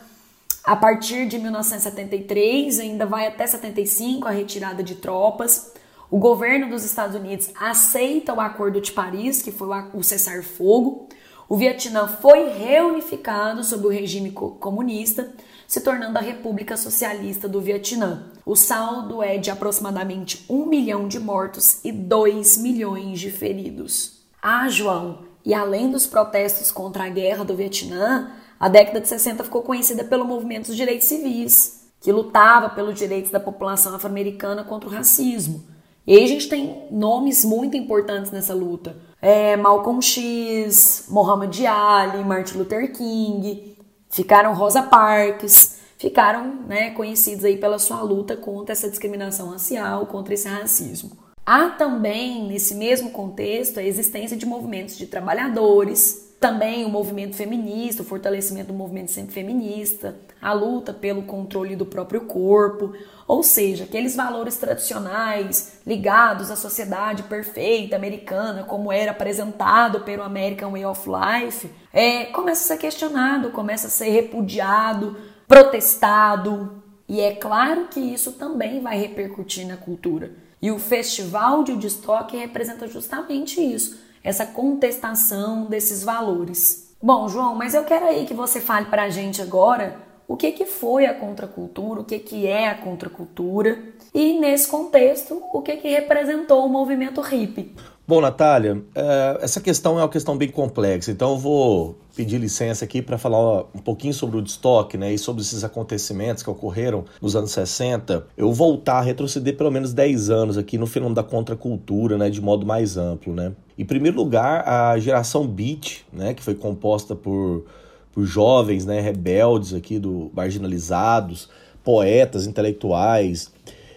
a 0.64 0.76
partir 0.76 1.26
de 1.26 1.38
1973, 1.38 2.78
ainda 2.78 3.06
vai 3.06 3.26
até 3.26 3.46
75 3.46 4.28
a 4.28 4.30
retirada 4.30 4.82
de 4.82 4.96
tropas. 4.96 5.72
O 6.10 6.18
governo 6.18 6.68
dos 6.68 6.84
Estados 6.84 7.16
Unidos 7.16 7.50
aceita 7.58 8.34
o 8.34 8.40
Acordo 8.40 8.80
de 8.80 8.92
Paris, 8.92 9.42
que 9.42 9.52
foi 9.52 9.68
o 9.94 10.02
cessar-fogo. 10.02 11.08
O 11.48 11.56
Vietnã 11.56 12.06
foi 12.06 12.50
reunificado 12.50 13.64
sob 13.64 13.86
o 13.86 13.90
regime 13.90 14.30
comunista 14.30 15.32
se 15.68 15.82
tornando 15.82 16.16
a 16.16 16.22
República 16.22 16.78
Socialista 16.78 17.46
do 17.46 17.60
Vietnã. 17.60 18.24
O 18.46 18.56
saldo 18.56 19.22
é 19.22 19.36
de 19.36 19.50
aproximadamente 19.50 20.46
1 20.48 20.64
milhão 20.64 21.06
de 21.06 21.20
mortos 21.20 21.84
e 21.84 21.92
2 21.92 22.56
milhões 22.56 23.20
de 23.20 23.30
feridos. 23.30 24.22
Ah, 24.40 24.66
João, 24.70 25.24
e 25.44 25.52
além 25.52 25.90
dos 25.90 26.06
protestos 26.06 26.72
contra 26.72 27.04
a 27.04 27.08
guerra 27.10 27.44
do 27.44 27.54
Vietnã, 27.54 28.32
a 28.58 28.66
década 28.66 29.02
de 29.02 29.08
60 29.08 29.44
ficou 29.44 29.60
conhecida 29.60 30.02
pelo 30.02 30.24
movimento 30.24 30.68
dos 30.68 30.76
direitos 30.76 31.06
civis. 31.06 31.76
que 32.00 32.12
lutava 32.12 32.70
pelos 32.70 32.96
direitos 32.96 33.32
da 33.32 33.40
população 33.40 33.92
afro-americana 33.94 34.62
contra 34.62 34.88
o 34.88 34.92
racismo. 34.92 35.64
E 36.06 36.16
aí 36.16 36.22
a 36.22 36.28
gente 36.28 36.48
tem 36.48 36.86
nomes 36.92 37.44
muito 37.44 37.76
importantes 37.76 38.30
nessa 38.30 38.54
luta. 38.54 38.96
É, 39.20 39.56
Malcolm 39.56 40.00
X, 40.00 41.06
Muhammad 41.08 41.58
Ali, 41.66 42.24
Martin 42.24 42.58
Luther 42.58 42.92
King, 42.92 43.76
ficaram 44.10 44.54
Rosa 44.54 44.82
Parks, 44.82 45.78
ficaram 45.98 46.62
né, 46.66 46.90
conhecidos 46.90 47.44
aí 47.44 47.56
pela 47.56 47.78
sua 47.78 48.02
luta 48.02 48.36
contra 48.36 48.72
essa 48.72 48.88
discriminação 48.88 49.50
racial, 49.50 50.06
contra 50.06 50.34
esse 50.34 50.48
racismo. 50.48 51.16
Há 51.44 51.70
também, 51.70 52.46
nesse 52.46 52.74
mesmo 52.74 53.10
contexto, 53.10 53.80
a 53.80 53.82
existência 53.82 54.36
de 54.36 54.44
movimentos 54.44 54.98
de 54.98 55.06
trabalhadores, 55.06 56.27
também 56.40 56.84
o 56.84 56.88
movimento 56.88 57.34
feminista, 57.34 58.02
o 58.02 58.04
fortalecimento 58.04 58.68
do 58.68 58.74
movimento 58.74 59.10
sempre 59.10 59.34
feminista, 59.34 60.16
a 60.40 60.52
luta 60.52 60.92
pelo 60.92 61.22
controle 61.22 61.74
do 61.74 61.84
próprio 61.84 62.22
corpo, 62.22 62.92
ou 63.26 63.42
seja, 63.42 63.84
aqueles 63.84 64.14
valores 64.14 64.56
tradicionais 64.56 65.80
ligados 65.84 66.48
à 66.50 66.56
sociedade 66.56 67.24
perfeita 67.24 67.96
americana, 67.96 68.62
como 68.62 68.92
era 68.92 69.10
apresentado 69.10 70.00
pelo 70.00 70.22
American 70.22 70.70
Way 70.70 70.84
of 70.84 71.08
Life, 71.08 71.68
é, 71.92 72.26
começa 72.26 72.62
a 72.62 72.76
ser 72.76 72.80
questionado, 72.80 73.50
começa 73.50 73.88
a 73.88 73.90
ser 73.90 74.10
repudiado, 74.10 75.16
protestado. 75.48 76.82
E 77.08 77.20
é 77.20 77.34
claro 77.34 77.88
que 77.90 77.98
isso 77.98 78.32
também 78.32 78.80
vai 78.80 78.96
repercutir 78.96 79.66
na 79.66 79.76
cultura. 79.76 80.30
E 80.62 80.70
o 80.70 80.78
Festival 80.78 81.64
de 81.64 81.72
Woodstock 81.72 82.36
representa 82.36 82.86
justamente 82.86 83.60
isso 83.60 84.07
essa 84.22 84.46
contestação 84.46 85.66
desses 85.66 86.02
valores. 86.02 86.94
Bom, 87.00 87.28
João, 87.28 87.54
mas 87.54 87.74
eu 87.74 87.84
quero 87.84 88.06
aí 88.06 88.26
que 88.26 88.34
você 88.34 88.60
fale 88.60 88.86
para 88.86 89.04
a 89.04 89.08
gente 89.08 89.40
agora 89.40 89.96
o 90.26 90.36
que, 90.36 90.52
que 90.52 90.66
foi 90.66 91.06
a 91.06 91.14
contracultura, 91.14 92.00
o 92.00 92.04
que, 92.04 92.18
que 92.18 92.46
é 92.46 92.68
a 92.68 92.74
contracultura 92.74 93.82
e, 94.12 94.38
nesse 94.38 94.68
contexto, 94.68 95.42
o 95.52 95.62
que, 95.62 95.76
que 95.76 95.88
representou 95.88 96.66
o 96.66 96.68
movimento 96.68 97.20
hippie. 97.20 97.74
Bom, 98.08 98.22
Natália, 98.22 98.82
é, 98.94 99.38
essa 99.42 99.60
questão 99.60 99.98
é 99.98 100.02
uma 100.02 100.08
questão 100.08 100.34
bem 100.34 100.48
complexa, 100.48 101.10
então 101.10 101.32
eu 101.32 101.36
vou 101.36 101.98
pedir 102.16 102.38
licença 102.38 102.82
aqui 102.82 103.02
para 103.02 103.18
falar 103.18 103.66
um 103.74 103.80
pouquinho 103.84 104.14
sobre 104.14 104.38
o 104.38 104.42
estoque 104.42 104.96
né, 104.96 105.12
e 105.12 105.18
sobre 105.18 105.42
esses 105.42 105.62
acontecimentos 105.62 106.42
que 106.42 106.48
ocorreram 106.48 107.04
nos 107.20 107.36
anos 107.36 107.50
60. 107.50 108.26
Eu 108.34 108.50
voltar, 108.50 109.02
retroceder 109.02 109.58
pelo 109.58 109.70
menos 109.70 109.92
10 109.92 110.30
anos 110.30 110.56
aqui 110.56 110.78
no 110.78 110.86
fenômeno 110.86 111.16
da 111.16 111.22
contracultura, 111.22 112.16
né, 112.16 112.30
de 112.30 112.40
modo 112.40 112.64
mais 112.64 112.96
amplo. 112.96 113.34
Né. 113.34 113.52
Em 113.76 113.84
primeiro 113.84 114.16
lugar, 114.16 114.66
a 114.66 114.98
geração 114.98 115.46
Beat, 115.46 116.06
né, 116.10 116.32
que 116.32 116.42
foi 116.42 116.54
composta 116.54 117.14
por, 117.14 117.66
por 118.10 118.24
jovens 118.24 118.86
né, 118.86 119.02
rebeldes 119.02 119.74
aqui, 119.74 119.98
do, 119.98 120.30
marginalizados, 120.34 121.50
poetas, 121.84 122.46
intelectuais, 122.46 123.52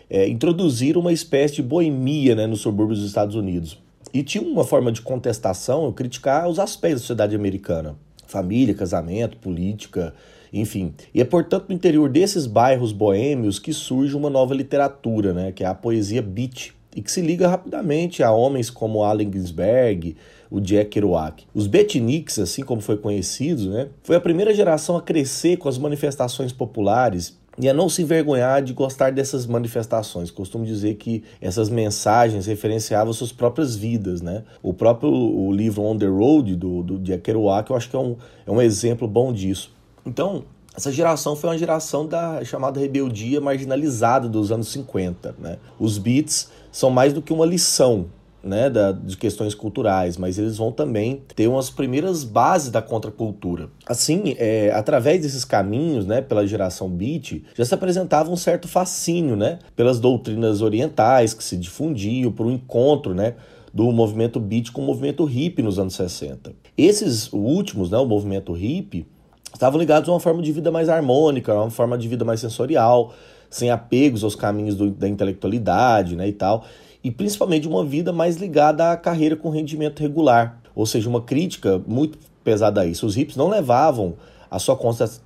é, 0.09 0.27
introduziram 0.27 0.99
uma 0.99 1.13
espécie 1.13 1.55
de 1.55 1.63
boemia 1.63 2.35
né, 2.35 2.45
nos 2.45 2.59
subúrbios 2.59 2.99
dos 2.99 3.07
Estados 3.07 3.35
Unidos 3.35 3.79
e 4.13 4.23
tinha 4.23 4.43
uma 4.43 4.63
forma 4.63 4.91
de 4.91 5.01
contestação, 5.01 5.91
criticar 5.91 6.47
os 6.47 6.59
aspectos 6.59 7.01
da 7.01 7.07
sociedade 7.07 7.35
americana. 7.35 7.95
Família, 8.27 8.73
casamento, 8.73 9.37
política, 9.37 10.13
enfim. 10.53 10.93
E 11.13 11.21
é, 11.21 11.25
portanto, 11.25 11.65
no 11.69 11.75
interior 11.75 12.09
desses 12.09 12.45
bairros 12.45 12.91
boêmios 12.91 13.59
que 13.59 13.73
surge 13.73 14.15
uma 14.15 14.29
nova 14.29 14.53
literatura, 14.53 15.33
né, 15.33 15.51
que 15.51 15.63
é 15.63 15.67
a 15.67 15.73
poesia 15.73 16.21
beat, 16.21 16.73
e 16.95 17.01
que 17.01 17.11
se 17.11 17.21
liga 17.21 17.47
rapidamente 17.47 18.21
a 18.21 18.31
homens 18.31 18.69
como 18.69 19.03
Allen 19.03 19.31
Ginsberg, 19.31 20.15
o 20.49 20.59
Jack 20.59 20.89
Kerouac. 20.89 21.45
Os 21.53 21.67
beatniks, 21.67 22.37
assim 22.37 22.63
como 22.63 22.81
foi 22.81 22.97
conhecido, 22.97 23.69
né, 23.69 23.87
foi 24.03 24.17
a 24.17 24.21
primeira 24.21 24.53
geração 24.53 24.97
a 24.97 25.01
crescer 25.01 25.57
com 25.57 25.69
as 25.69 25.77
manifestações 25.77 26.51
populares 26.51 27.39
e 27.57 27.67
a 27.67 27.73
não 27.73 27.89
se 27.89 28.01
envergonhar 28.01 28.61
de 28.61 28.73
gostar 28.73 29.11
dessas 29.11 29.45
manifestações. 29.45 30.31
Costumo 30.31 30.65
dizer 30.65 30.95
que 30.95 31.23
essas 31.41 31.69
mensagens 31.69 32.45
referenciavam 32.45 33.11
suas 33.13 33.31
próprias 33.31 33.75
vidas, 33.75 34.21
né? 34.21 34.43
O 34.63 34.73
próprio 34.73 35.11
o 35.11 35.51
livro 35.51 35.83
On 35.83 35.97
the 35.97 36.07
Road, 36.07 36.55
do, 36.55 36.81
do 36.81 36.99
Jack 36.99 37.23
Kerouac, 37.23 37.69
eu 37.69 37.75
acho 37.75 37.89
que 37.89 37.95
é 37.95 37.99
um, 37.99 38.15
é 38.45 38.51
um 38.51 38.61
exemplo 38.61 39.07
bom 39.07 39.33
disso. 39.33 39.73
Então, 40.05 40.43
essa 40.75 40.91
geração 40.91 41.35
foi 41.35 41.49
uma 41.49 41.57
geração 41.57 42.07
da 42.07 42.43
chamada 42.45 42.79
rebeldia 42.79 43.41
marginalizada 43.41 44.29
dos 44.29 44.51
anos 44.51 44.69
50, 44.69 45.35
né? 45.37 45.57
Os 45.77 45.97
beats 45.97 46.49
são 46.71 46.89
mais 46.89 47.11
do 47.11 47.21
que 47.21 47.33
uma 47.33 47.45
lição, 47.45 48.05
né, 48.43 48.69
da, 48.69 48.91
de 48.91 49.15
questões 49.15 49.53
culturais, 49.53 50.17
mas 50.17 50.37
eles 50.37 50.57
vão 50.57 50.71
também 50.71 51.21
ter 51.35 51.47
umas 51.47 51.69
primeiras 51.69 52.23
bases 52.23 52.71
da 52.71 52.81
contracultura. 52.81 53.69
Assim, 53.85 54.35
é, 54.37 54.71
através 54.73 55.21
desses 55.21 55.45
caminhos, 55.45 56.05
né, 56.05 56.21
pela 56.21 56.45
geração 56.45 56.89
beat, 56.89 57.43
já 57.55 57.65
se 57.65 57.73
apresentava 57.73 58.31
um 58.31 58.35
certo 58.35 58.67
fascínio, 58.67 59.35
né, 59.35 59.59
pelas 59.75 59.99
doutrinas 59.99 60.61
orientais 60.61 61.33
que 61.33 61.43
se 61.43 61.55
difundiam, 61.55 62.31
por 62.31 62.45
um 62.45 62.51
encontro, 62.51 63.13
né, 63.13 63.35
do 63.73 63.91
movimento 63.91 64.39
beat 64.39 64.71
com 64.71 64.81
o 64.81 64.85
movimento 64.85 65.23
hippie 65.23 65.61
nos 65.61 65.79
anos 65.79 65.93
60. 65.95 66.53
Esses 66.77 67.31
últimos, 67.31 67.91
né, 67.91 67.97
o 67.97 68.05
movimento 68.05 68.51
hippie, 68.53 69.05
estavam 69.53 69.79
ligados 69.79 70.09
a 70.09 70.13
uma 70.13 70.19
forma 70.19 70.41
de 70.41 70.51
vida 70.51 70.71
mais 70.71 70.89
harmônica, 70.89 71.51
a 71.53 71.61
uma 71.61 71.69
forma 71.69 71.97
de 71.97 72.07
vida 72.07 72.25
mais 72.25 72.39
sensorial, 72.39 73.13
sem 73.49 73.69
apegos 73.69 74.23
aos 74.23 74.35
caminhos 74.35 74.75
do, 74.75 74.89
da 74.89 75.07
intelectualidade, 75.07 76.15
né, 76.15 76.27
e 76.27 76.33
tal 76.33 76.65
e 77.03 77.09
principalmente 77.09 77.67
uma 77.67 77.83
vida 77.83 78.11
mais 78.11 78.37
ligada 78.37 78.91
à 78.91 78.97
carreira 78.97 79.35
com 79.35 79.49
rendimento 79.49 79.99
regular, 79.99 80.61
ou 80.75 80.85
seja, 80.85 81.09
uma 81.09 81.21
crítica 81.21 81.81
muito 81.87 82.17
pesada 82.43 82.81
a 82.81 82.85
isso. 82.85 83.05
Os 83.05 83.15
hippies 83.15 83.35
não 83.35 83.49
levavam 83.49 84.15
a 84.49 84.59
sua 84.59 84.77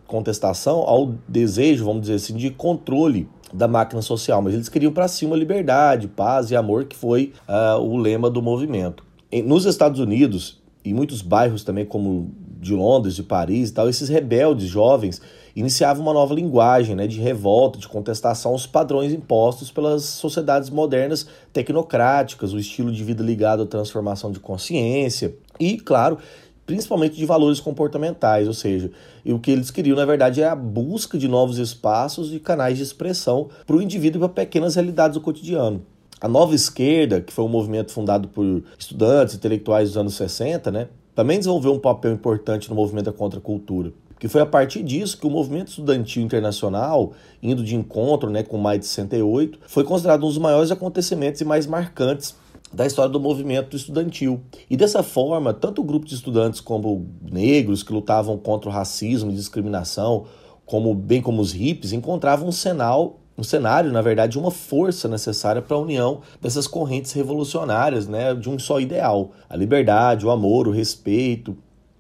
contestação 0.05 0.79
ao 0.82 1.13
desejo, 1.27 1.86
vamos 1.86 2.01
dizer 2.01 2.15
assim, 2.15 2.36
de 2.36 2.51
controle 2.51 3.27
da 3.51 3.67
máquina 3.67 4.01
social, 4.01 4.41
mas 4.41 4.53
eles 4.53 4.70
queriam 4.70 4.91
para 4.91 5.08
si 5.08 5.25
uma 5.25 5.36
liberdade, 5.36 6.08
paz 6.08 6.51
e 6.51 6.55
amor, 6.55 6.86
que 6.86 6.96
foi 6.96 7.34
uh, 7.48 7.79
o 7.79 7.98
lema 7.98 8.29
do 8.29 8.41
movimento. 8.41 9.03
Nos 9.44 9.65
Estados 9.65 10.00
Unidos, 10.00 10.62
e 10.84 10.94
muitos 10.94 11.22
bairros 11.22 11.63
também, 11.63 11.86
como 11.86 12.32
de 12.60 12.74
Londres, 12.74 13.15
de 13.15 13.24
Paris 13.24 13.70
e 13.70 13.74
tal, 13.74 13.89
esses 13.89 14.10
rebeldes 14.10 14.67
jovens 14.67 15.22
iniciava 15.55 16.01
uma 16.01 16.13
nova 16.13 16.33
linguagem 16.33 16.95
né, 16.95 17.07
de 17.07 17.19
revolta, 17.21 17.79
de 17.79 17.88
contestação 17.88 18.51
aos 18.51 18.67
padrões 18.67 19.13
impostos 19.13 19.71
pelas 19.71 20.03
sociedades 20.03 20.69
modernas 20.69 21.25
tecnocráticas, 21.53 22.51
o 22.51 22.59
estilo 22.59 22.91
de 22.91 23.03
vida 23.03 23.24
ligado 23.24 23.63
à 23.63 23.65
transformação 23.65 24.31
de 24.31 24.39
consciência 24.39 25.33
e, 25.57 25.77
claro, 25.77 26.17
principalmente 26.65 27.15
de 27.15 27.25
valores 27.25 27.59
comportamentais, 27.59 28.47
ou 28.47 28.53
seja, 28.53 28.91
o 29.25 29.39
que 29.39 29.51
eles 29.51 29.71
queriam, 29.71 29.95
na 29.95 30.03
verdade, 30.03 30.41
é 30.41 30.47
a 30.47 30.55
busca 30.55 31.17
de 31.17 31.27
novos 31.27 31.57
espaços 31.57 32.33
e 32.33 32.39
canais 32.39 32.77
de 32.77 32.83
expressão 32.83 33.50
para 33.65 33.77
o 33.77 33.81
indivíduo 33.81 34.19
e 34.19 34.27
para 34.27 34.45
pequenas 34.45 34.75
realidades 34.75 35.15
do 35.15 35.21
cotidiano. 35.21 35.85
A 36.19 36.27
nova 36.27 36.55
esquerda, 36.55 37.21
que 37.21 37.31
foi 37.31 37.45
um 37.45 37.50
movimento 37.50 37.91
fundado 37.91 38.27
por 38.27 38.63
estudantes 38.77 39.35
intelectuais 39.35 39.89
dos 39.89 39.97
anos 39.97 40.15
60, 40.15 40.71
né, 40.71 40.88
também 41.13 41.38
desenvolveu 41.38 41.71
um 41.71 41.79
papel 41.79 42.12
importante 42.12 42.69
no 42.69 42.75
movimento 42.75 43.05
da 43.05 43.13
contracultura 43.13 43.93
que 44.19 44.27
foi 44.27 44.41
a 44.41 44.45
partir 44.45 44.81
disso 44.84 45.17
que 45.17 45.27
o 45.27 45.29
movimento 45.29 45.69
estudantil 45.69 46.24
internacional, 46.24 47.13
indo 47.41 47.63
de 47.63 47.75
encontro 47.75 48.29
né, 48.29 48.43
com 48.43 48.57
mais 48.57 48.79
de 48.79 48.86
68, 48.86 49.60
foi 49.67 49.84
considerado 49.84 50.24
um 50.24 50.27
dos 50.27 50.38
maiores 50.38 50.72
acontecimentos 50.72 51.41
e 51.41 51.45
mais 51.45 51.67
marcantes 51.67 52.36
da 52.74 52.86
história 52.86 53.12
do 53.12 53.19
movimento 53.19 53.75
estudantil. 53.75 54.41
E 54.69 54.75
dessa 54.75 55.01
forma, 55.01 55.53
tanto 55.53 55.81
o 55.81 55.84
grupo 55.84 56.05
de 56.05 56.15
estudantes 56.15 56.60
como 56.60 57.05
negros 57.22 57.84
que 57.84 57.93
lutavam 57.93 58.38
contra 58.38 58.69
o 58.69 58.74
racismo 58.74 59.31
e 59.31 59.36
discriminação, 59.36 60.25
como 60.65 60.93
bem 60.93 61.22
como 61.22 61.41
os 61.41 61.51
hippies, 61.53 61.93
encontravam 61.93 62.48
um 62.48 62.51
cenário, 62.51 63.13
um 63.38 63.43
cenário, 63.43 63.91
na 63.91 64.01
verdade, 64.01 64.39
uma 64.39 64.51
força 64.51 65.07
necessária 65.07 65.62
para 65.62 65.75
a 65.75 65.79
união 65.79 66.22
dessas 66.41 66.67
correntes 66.67 67.12
revolucionárias, 67.12 68.07
né, 68.07 68.34
de 68.34 68.50
um 68.50 68.57
só 68.57 68.79
ideal: 68.79 69.31
a 69.50 69.55
liberdade, 69.55 70.25
o 70.25 70.31
amor, 70.31 70.67
o 70.67 70.72
respeito, 70.72 71.55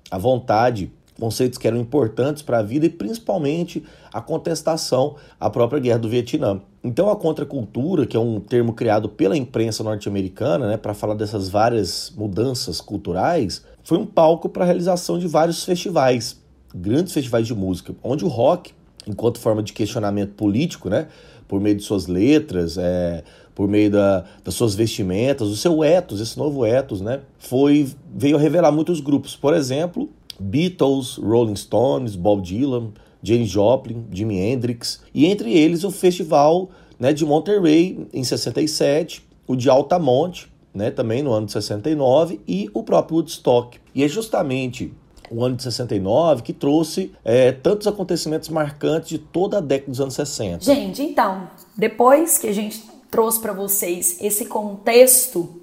a 0.09 0.17
vontade 0.17 0.91
conceitos 1.19 1.57
que 1.57 1.67
eram 1.67 1.77
importantes 1.77 2.43
para 2.43 2.59
a 2.59 2.63
vida 2.63 2.85
e 2.85 2.89
principalmente 2.89 3.83
a 4.11 4.21
contestação 4.21 5.15
à 5.39 5.49
própria 5.49 5.79
guerra 5.79 5.99
do 5.99 6.09
Vietnã. 6.09 6.61
Então 6.83 7.09
a 7.09 7.15
contracultura, 7.15 8.05
que 8.05 8.15
é 8.15 8.19
um 8.19 8.39
termo 8.39 8.73
criado 8.73 9.09
pela 9.09 9.35
imprensa 9.35 9.83
norte-americana, 9.83 10.67
né, 10.67 10.77
para 10.77 10.93
falar 10.93 11.15
dessas 11.15 11.49
várias 11.49 12.13
mudanças 12.15 12.79
culturais, 12.79 13.63
foi 13.83 13.97
um 13.97 14.05
palco 14.05 14.49
para 14.49 14.63
a 14.63 14.65
realização 14.65 15.17
de 15.17 15.27
vários 15.27 15.63
festivais, 15.63 16.39
grandes 16.73 17.13
festivais 17.13 17.47
de 17.47 17.55
música, 17.55 17.95
onde 18.03 18.25
o 18.25 18.27
rock, 18.27 18.73
enquanto 19.07 19.39
forma 19.39 19.63
de 19.63 19.73
questionamento 19.73 20.33
político, 20.33 20.89
né, 20.89 21.07
por 21.47 21.61
meio 21.61 21.75
de 21.75 21.83
suas 21.83 22.07
letras, 22.07 22.77
é, 22.77 23.23
por 23.53 23.67
meio 23.67 23.89
da, 23.89 24.25
das 24.43 24.53
suas 24.53 24.75
vestimentas, 24.75 25.47
o 25.47 25.55
seu 25.55 25.83
ethos, 25.83 26.19
esse 26.19 26.37
novo 26.37 26.65
ethos, 26.65 26.99
né, 27.01 27.21
foi 27.37 27.89
veio 28.13 28.35
a 28.35 28.39
revelar 28.39 28.71
muitos 28.71 28.99
grupos. 28.99 29.35
Por 29.35 29.53
exemplo, 29.53 30.09
Beatles, 30.39 31.17
Rolling 31.17 31.55
Stones, 31.55 32.15
Bob 32.15 32.41
Dylan, 32.41 32.91
James 33.21 33.49
Joplin, 33.49 34.05
Jimi 34.11 34.37
Hendrix, 34.37 35.01
e 35.13 35.25
entre 35.25 35.51
eles 35.53 35.83
o 35.83 35.91
festival 35.91 36.69
né, 36.99 37.11
de 37.11 37.25
Monterey 37.25 38.07
em 38.13 38.23
67, 38.23 39.25
o 39.47 39.55
de 39.55 39.69
Altamonte, 39.69 40.51
né, 40.73 40.91
também 40.91 41.23
no 41.23 41.31
ano 41.31 41.45
de 41.45 41.51
69, 41.51 42.39
e 42.47 42.69
o 42.73 42.83
próprio 42.83 43.17
Woodstock. 43.17 43.79
E 43.93 44.03
é 44.03 44.07
justamente 44.07 44.93
o 45.31 45.43
ano 45.43 45.55
de 45.55 45.63
69, 45.63 46.43
que 46.43 46.53
trouxe 46.53 47.11
é, 47.23 47.51
tantos 47.51 47.87
acontecimentos 47.87 48.49
marcantes 48.49 49.09
de 49.09 49.17
toda 49.17 49.57
a 49.57 49.61
década 49.61 49.89
dos 49.89 49.99
anos 49.99 50.13
60. 50.13 50.63
Gente, 50.63 51.01
então, 51.01 51.49
depois 51.75 52.37
que 52.37 52.47
a 52.47 52.53
gente 52.53 52.83
trouxe 53.09 53.39
para 53.39 53.53
vocês 53.53 54.17
esse 54.21 54.45
contexto 54.45 55.61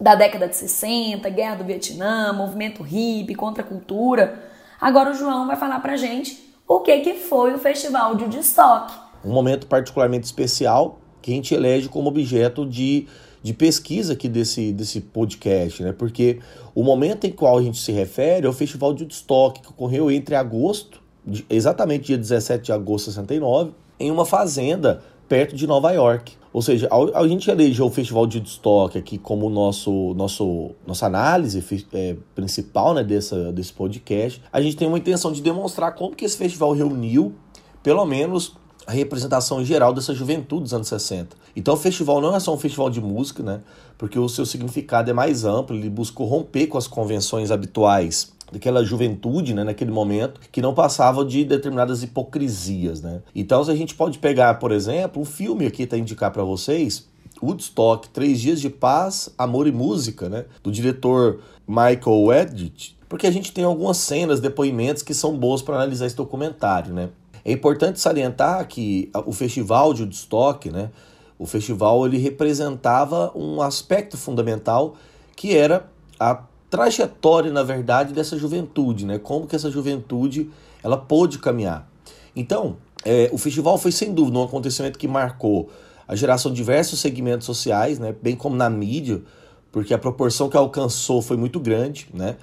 da 0.00 0.14
década 0.14 0.48
de 0.48 0.56
60, 0.56 1.28
guerra 1.30 1.56
do 1.56 1.64
Vietnã, 1.64 2.32
movimento 2.32 2.82
hippie, 2.82 3.34
contra 3.34 3.62
a 3.62 3.66
cultura, 3.66 4.40
agora 4.80 5.10
o 5.10 5.14
João 5.14 5.46
vai 5.46 5.56
falar 5.56 5.80
pra 5.80 5.96
gente 5.96 6.54
o 6.66 6.80
que, 6.80 6.98
que 7.00 7.14
foi 7.14 7.54
o 7.54 7.58
Festival 7.58 8.14
de 8.14 8.24
Woodstock. 8.24 8.92
Um 9.24 9.32
momento 9.32 9.66
particularmente 9.66 10.26
especial 10.26 11.00
que 11.20 11.32
a 11.32 11.34
gente 11.34 11.52
elege 11.54 11.88
como 11.88 12.08
objeto 12.08 12.64
de 12.64 13.08
de 13.42 13.54
pesquisa 13.54 14.12
aqui 14.12 14.28
desse, 14.28 14.72
desse 14.72 15.00
podcast, 15.00 15.82
né? 15.82 15.92
Porque 15.92 16.40
o 16.74 16.82
momento 16.82 17.24
em 17.24 17.30
qual 17.30 17.58
a 17.58 17.62
gente 17.62 17.78
se 17.78 17.92
refere 17.92 18.46
é 18.46 18.48
o 18.48 18.52
Festival 18.52 18.92
de 18.92 19.04
Woodstock, 19.04 19.60
que 19.60 19.68
ocorreu 19.68 20.10
entre 20.10 20.34
agosto, 20.34 21.00
exatamente 21.48 22.06
dia 22.06 22.18
17 22.18 22.64
de 22.64 22.72
agosto 22.72 23.06
de 23.06 23.12
69, 23.12 23.72
em 23.98 24.10
uma 24.10 24.24
fazenda 24.24 25.02
perto 25.28 25.54
de 25.54 25.66
Nova 25.66 25.92
York. 25.92 26.36
Ou 26.52 26.62
seja, 26.62 26.88
a 27.14 27.28
gente 27.28 27.50
elegeu 27.50 27.86
o 27.86 27.90
Festival 27.90 28.26
de 28.26 28.38
Woodstock 28.38 28.96
aqui 28.96 29.18
como 29.18 29.50
nosso, 29.50 30.14
nosso, 30.14 30.70
nossa 30.86 31.06
análise 31.06 31.62
é, 31.92 32.16
principal 32.34 32.94
né, 32.94 33.04
dessa, 33.04 33.52
desse 33.52 33.72
podcast. 33.72 34.42
A 34.52 34.60
gente 34.60 34.76
tem 34.76 34.88
uma 34.88 34.98
intenção 34.98 35.30
de 35.30 35.42
demonstrar 35.42 35.94
como 35.94 36.16
que 36.16 36.24
esse 36.24 36.36
festival 36.36 36.72
reuniu, 36.72 37.34
pelo 37.82 38.04
menos, 38.06 38.56
a 38.86 38.92
representação 38.92 39.62
geral 39.62 39.92
dessa 39.92 40.14
juventude 40.14 40.62
dos 40.62 40.72
anos 40.72 40.88
60. 40.88 41.36
Então 41.54 41.74
o 41.74 41.76
festival 41.76 42.22
não 42.22 42.34
é 42.34 42.40
só 42.40 42.54
um 42.54 42.58
festival 42.58 42.88
de 42.88 43.02
música, 43.02 43.42
né? 43.42 43.60
Porque 43.98 44.18
o 44.18 44.28
seu 44.28 44.46
significado 44.46 45.10
é 45.10 45.12
mais 45.12 45.44
amplo, 45.44 45.76
ele 45.76 45.90
buscou 45.90 46.26
romper 46.26 46.68
com 46.68 46.78
as 46.78 46.86
convenções 46.86 47.50
habituais 47.50 48.32
daquela 48.50 48.84
juventude, 48.84 49.54
né, 49.54 49.64
naquele 49.64 49.90
momento, 49.90 50.40
que 50.50 50.62
não 50.62 50.74
passava 50.74 51.24
de 51.24 51.44
determinadas 51.44 52.02
hipocrisias, 52.02 53.02
né? 53.02 53.20
Então, 53.34 53.60
a 53.60 53.74
gente 53.74 53.94
pode 53.94 54.18
pegar, 54.18 54.54
por 54.54 54.72
exemplo, 54.72 55.22
um 55.22 55.24
filme 55.24 55.66
aqui 55.66 55.86
para 55.86 55.98
indicar 55.98 56.30
para 56.30 56.42
vocês, 56.42 57.06
Woodstock, 57.42 58.08
Três 58.08 58.40
Dias 58.40 58.60
de 58.60 58.70
Paz, 58.70 59.30
Amor 59.38 59.66
e 59.66 59.72
Música, 59.72 60.28
né, 60.28 60.44
do 60.62 60.72
diretor 60.72 61.40
Michael 61.66 62.32
Edgett, 62.32 62.96
porque 63.08 63.26
a 63.26 63.30
gente 63.30 63.52
tem 63.52 63.64
algumas 63.64 63.98
cenas, 63.98 64.40
depoimentos 64.40 65.02
que 65.02 65.14
são 65.14 65.36
boas 65.36 65.62
para 65.62 65.76
analisar 65.76 66.06
esse 66.06 66.16
documentário, 66.16 66.92
né? 66.92 67.10
É 67.44 67.52
importante 67.52 68.00
salientar 68.00 68.66
que 68.66 69.10
o 69.24 69.32
festival 69.32 69.94
de 69.94 70.02
Woodstock, 70.02 70.70
né, 70.70 70.90
o 71.38 71.46
festival 71.46 72.04
ele 72.04 72.18
representava 72.18 73.32
um 73.34 73.62
aspecto 73.62 74.18
fundamental 74.18 74.96
que 75.36 75.56
era 75.56 75.88
a 76.18 76.42
trajetória, 76.70 77.50
na 77.50 77.62
verdade, 77.62 78.12
dessa 78.12 78.38
juventude, 78.38 79.06
né? 79.06 79.18
Como 79.18 79.46
que 79.46 79.56
essa 79.56 79.70
juventude 79.70 80.50
ela 80.82 80.96
pôde 80.96 81.38
caminhar. 81.38 81.88
Então, 82.34 82.76
é, 83.04 83.30
o 83.32 83.38
festival 83.38 83.78
foi 83.78 83.92
sem 83.92 84.12
dúvida 84.12 84.38
um 84.38 84.44
acontecimento 84.44 84.98
que 84.98 85.08
marcou 85.08 85.70
a 86.06 86.14
geração 86.14 86.50
de 86.50 86.56
diversos 86.56 87.00
segmentos 87.00 87.46
sociais, 87.46 87.98
né? 87.98 88.14
Bem 88.22 88.36
como 88.36 88.56
na 88.56 88.70
mídia, 88.70 89.22
porque 89.70 89.92
a 89.92 89.98
proporção 89.98 90.48
que 90.48 90.56
alcançou 90.56 91.20
foi 91.20 91.36
muito 91.36 91.60
grande, 91.60 92.08
né? 92.12 92.36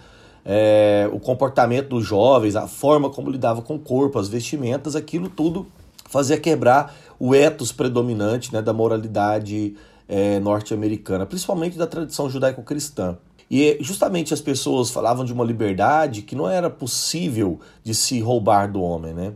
É, 0.47 1.09
o 1.11 1.19
comportamento 1.19 1.89
dos 1.89 2.05
jovens, 2.05 2.55
a 2.55 2.67
forma 2.67 3.09
como 3.09 3.31
lidava 3.31 3.63
com 3.63 3.75
o 3.75 3.79
corpo, 3.79 4.19
as 4.19 4.27
vestimentas, 4.27 4.95
aquilo 4.95 5.27
tudo 5.27 5.65
fazia 6.07 6.39
quebrar 6.39 6.95
o 7.19 7.33
ethos 7.33 7.71
predominante 7.71 8.53
né, 8.53 8.61
da 8.61 8.71
moralidade 8.71 9.75
é, 10.07 10.39
norte-americana, 10.39 11.25
principalmente 11.25 11.77
da 11.77 11.87
tradição 11.87 12.29
judaico-cristã. 12.29 13.17
E 13.49 13.77
justamente 13.79 14.33
as 14.33 14.41
pessoas 14.41 14.89
falavam 14.89 15.23
de 15.23 15.31
uma 15.31 15.43
liberdade 15.43 16.21
que 16.21 16.35
não 16.35 16.49
era 16.49 16.69
possível 16.69 17.59
de 17.83 17.93
se 17.93 18.19
roubar 18.19 18.71
do 18.71 18.81
homem. 18.81 19.13
Né? 19.13 19.33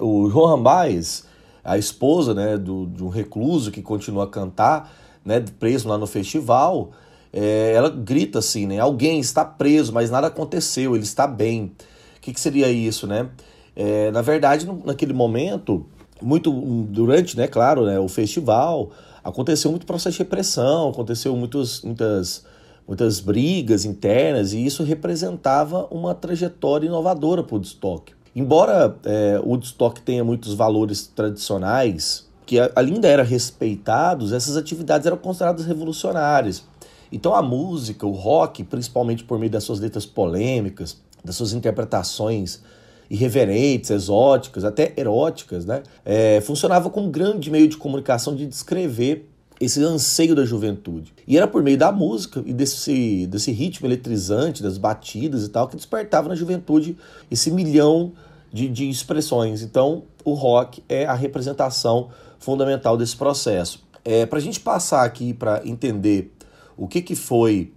O 0.00 0.28
Johan 0.28 0.62
Baez, 0.62 1.24
a 1.64 1.78
esposa 1.78 2.34
né, 2.34 2.56
do, 2.56 2.86
de 2.86 3.02
um 3.02 3.08
recluso 3.08 3.70
que 3.70 3.82
continua 3.82 4.24
a 4.24 4.26
cantar, 4.26 4.92
né, 5.24 5.42
preso 5.58 5.88
lá 5.88 5.98
no 5.98 6.06
festival, 6.06 6.92
é, 7.32 7.72
ela 7.74 7.90
grita 7.90 8.38
assim, 8.38 8.66
né? 8.66 8.78
Alguém 8.78 9.20
está 9.20 9.44
preso, 9.44 9.92
mas 9.92 10.10
nada 10.10 10.28
aconteceu, 10.28 10.94
ele 10.94 11.04
está 11.04 11.26
bem. 11.26 11.72
O 12.16 12.20
que, 12.20 12.32
que 12.32 12.40
seria 12.40 12.70
isso, 12.70 13.06
né? 13.06 13.28
É, 13.74 14.10
na 14.10 14.22
verdade, 14.22 14.66
naquele 14.84 15.12
momento, 15.12 15.84
muito 16.22 16.50
durante, 16.88 17.36
né, 17.36 17.46
claro, 17.46 17.84
né, 17.84 17.98
o 17.98 18.08
festival, 18.08 18.90
aconteceu 19.22 19.70
muito 19.70 19.84
processo 19.84 20.16
de 20.16 20.22
repressão, 20.22 20.88
aconteceu 20.88 21.36
muitos, 21.36 21.82
muitas, 21.82 22.44
muitas 22.86 23.20
brigas 23.20 23.84
internas 23.84 24.52
e 24.52 24.64
isso 24.64 24.82
representava 24.84 25.86
uma 25.90 26.14
trajetória 26.14 26.86
inovadora 26.86 27.42
para 27.42 27.54
o 27.54 27.56
Woodstock. 27.56 28.12
Embora 28.34 28.96
é, 29.04 29.40
o 29.42 29.50
Woodstock 29.50 30.00
tenha 30.02 30.22
muitos 30.22 30.54
valores 30.54 31.06
tradicionais 31.06 32.26
que 32.44 32.58
ainda 32.76 33.08
eram 33.08 33.24
respeitados, 33.24 34.32
essas 34.32 34.56
atividades 34.56 35.06
eram 35.06 35.16
consideradas 35.16 35.66
revolucionárias. 35.66 36.62
Então 37.10 37.34
a 37.34 37.42
música, 37.42 38.06
o 38.06 38.12
rock, 38.12 38.62
principalmente 38.62 39.24
por 39.24 39.38
meio 39.38 39.50
das 39.50 39.64
suas 39.64 39.80
letras 39.80 40.06
polêmicas, 40.06 41.00
das 41.24 41.34
suas 41.34 41.52
interpretações 41.52 42.60
irreverentes, 43.08 43.90
exóticas, 43.90 44.64
até 44.64 44.92
eróticas, 44.96 45.64
né? 45.64 45.82
É, 46.04 46.40
funcionava 46.40 46.90
como 46.90 47.06
um 47.06 47.10
grande 47.10 47.50
meio 47.50 47.68
de 47.68 47.76
comunicação 47.76 48.34
de 48.34 48.46
descrever 48.46 49.28
esse 49.60 49.82
anseio 49.82 50.34
da 50.34 50.44
juventude. 50.44 51.12
E 51.26 51.36
era 51.36 51.46
por 51.46 51.62
meio 51.62 51.78
da 51.78 51.90
música 51.90 52.42
e 52.44 52.52
desse, 52.52 53.26
desse 53.26 53.50
ritmo 53.52 53.86
eletrizante, 53.86 54.62
das 54.62 54.78
batidas 54.78 55.44
e 55.44 55.48
tal, 55.48 55.68
que 55.68 55.76
despertava 55.76 56.28
na 56.28 56.34
juventude 56.34 56.96
esse 57.30 57.50
milhão 57.50 58.12
de, 58.52 58.68
de 58.68 58.88
expressões. 58.88 59.62
Então, 59.62 60.04
o 60.24 60.34
rock 60.34 60.82
é 60.88 61.06
a 61.06 61.14
representação 61.14 62.08
fundamental 62.38 62.96
desse 62.96 63.16
processo. 63.16 63.84
É, 64.04 64.26
para 64.26 64.38
a 64.38 64.42
gente 64.42 64.60
passar 64.60 65.04
aqui 65.04 65.32
para 65.32 65.62
entender 65.64 66.32
o 66.76 66.86
que, 66.86 67.00
que 67.00 67.14
foi 67.14 67.72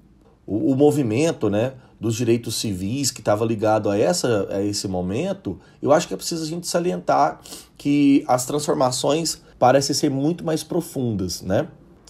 o, 0.45 0.73
o 0.73 0.75
movimento, 0.75 1.49
né? 1.49 1.73
dos 1.99 2.15
direitos 2.15 2.55
civis 2.55 3.11
que 3.11 3.19
estava 3.19 3.43
ligado 3.43 3.89
a, 3.89 3.97
essa, 3.97 4.47
a 4.49 4.63
esse 4.63 4.87
momento, 4.87 5.59
eu 5.81 5.91
acho 5.91 6.07
que 6.07 6.13
é 6.13 6.17
preciso 6.17 6.43
a 6.43 6.47
gente 6.47 6.65
salientar 6.65 7.41
que 7.77 8.23
as 8.25 8.45
transformações 8.45 9.41
parecem 9.59 9.93
ser 9.93 10.09
muito 10.09 10.43
mais 10.43 10.63
profundas, 10.63 11.41
né? 11.41 11.67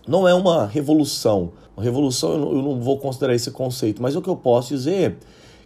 Não 0.07 0.27
é 0.27 0.33
uma 0.33 0.65
revolução. 0.65 1.51
Uma 1.75 1.83
revolução 1.83 2.31
eu 2.33 2.61
não, 2.61 2.79
vou 2.79 2.97
considerar 2.99 3.33
esse 3.33 3.51
conceito, 3.51 4.01
mas 4.01 4.15
o 4.15 4.21
que 4.21 4.29
eu 4.29 4.35
posso 4.35 4.69
dizer 4.69 5.17